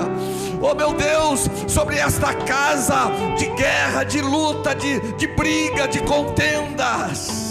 Oh 0.62 0.74
meu 0.74 0.95
Deus, 0.95 1.51
sobre 1.66 1.97
esta 1.97 2.32
casa 2.32 3.11
de 3.37 3.47
guerra, 3.51 4.05
de 4.05 4.20
luta, 4.22 4.74
de, 4.74 4.99
de 5.16 5.26
briga, 5.26 5.87
de 5.87 6.01
contendas 6.01 7.43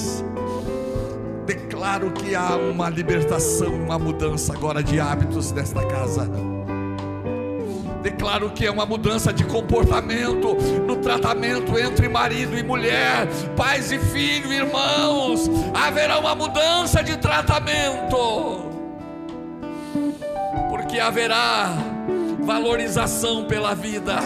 declaro 1.83 2.11
que 2.11 2.33
há 2.33 2.55
uma 2.55 2.89
libertação, 2.89 3.73
uma 3.73 3.99
mudança 3.99 4.53
agora 4.53 4.81
de 4.81 5.01
hábitos 5.01 5.51
nesta 5.51 5.85
casa. 5.85 6.29
Declaro 8.01 8.51
que 8.51 8.65
é 8.65 8.71
uma 8.71 8.85
mudança 8.85 9.33
de 9.33 9.43
comportamento 9.43 10.55
no 10.87 10.95
tratamento 10.95 11.77
entre 11.77 12.07
marido 12.07 12.57
e 12.57 12.63
mulher, 12.63 13.27
pais 13.57 13.91
e 13.91 13.99
filhos, 13.99 14.49
irmãos. 14.49 15.49
Haverá 15.73 16.19
uma 16.19 16.33
mudança 16.33 17.03
de 17.03 17.17
tratamento, 17.17 18.71
porque 20.69 21.01
haverá 21.01 21.73
valorização 22.39 23.43
pela 23.43 23.75
vida 23.75 24.21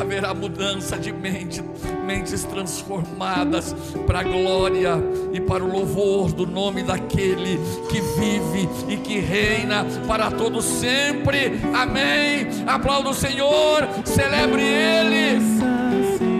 haverá 0.00 0.34
mudança 0.34 0.98
de 0.98 1.12
mente, 1.12 1.62
mentes 2.04 2.44
transformadas 2.44 3.74
para 4.06 4.20
a 4.20 4.22
glória 4.22 4.94
e 5.32 5.40
para 5.40 5.64
o 5.64 5.70
louvor 5.70 6.32
do 6.32 6.46
nome 6.46 6.82
daquele 6.82 7.58
que 7.88 8.00
vive 8.00 8.68
e 8.88 8.96
que 8.96 9.18
reina 9.18 9.84
para 10.06 10.30
todo 10.30 10.60
sempre. 10.60 11.60
Amém. 11.74 12.48
Aplauda 12.66 13.10
o 13.10 13.14
Senhor, 13.14 13.88
celebre 14.04 14.62
Ele 14.62 15.40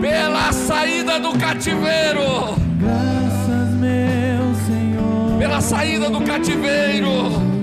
pela 0.01 0.51
saída 0.51 1.19
do 1.19 1.37
cativeiro. 1.37 2.55
Graças, 2.79 3.73
meu 3.75 4.55
Senhor. 4.65 5.37
Pela 5.39 5.61
saída 5.61 6.09
do 6.09 6.21
cativeiro 6.21 7.56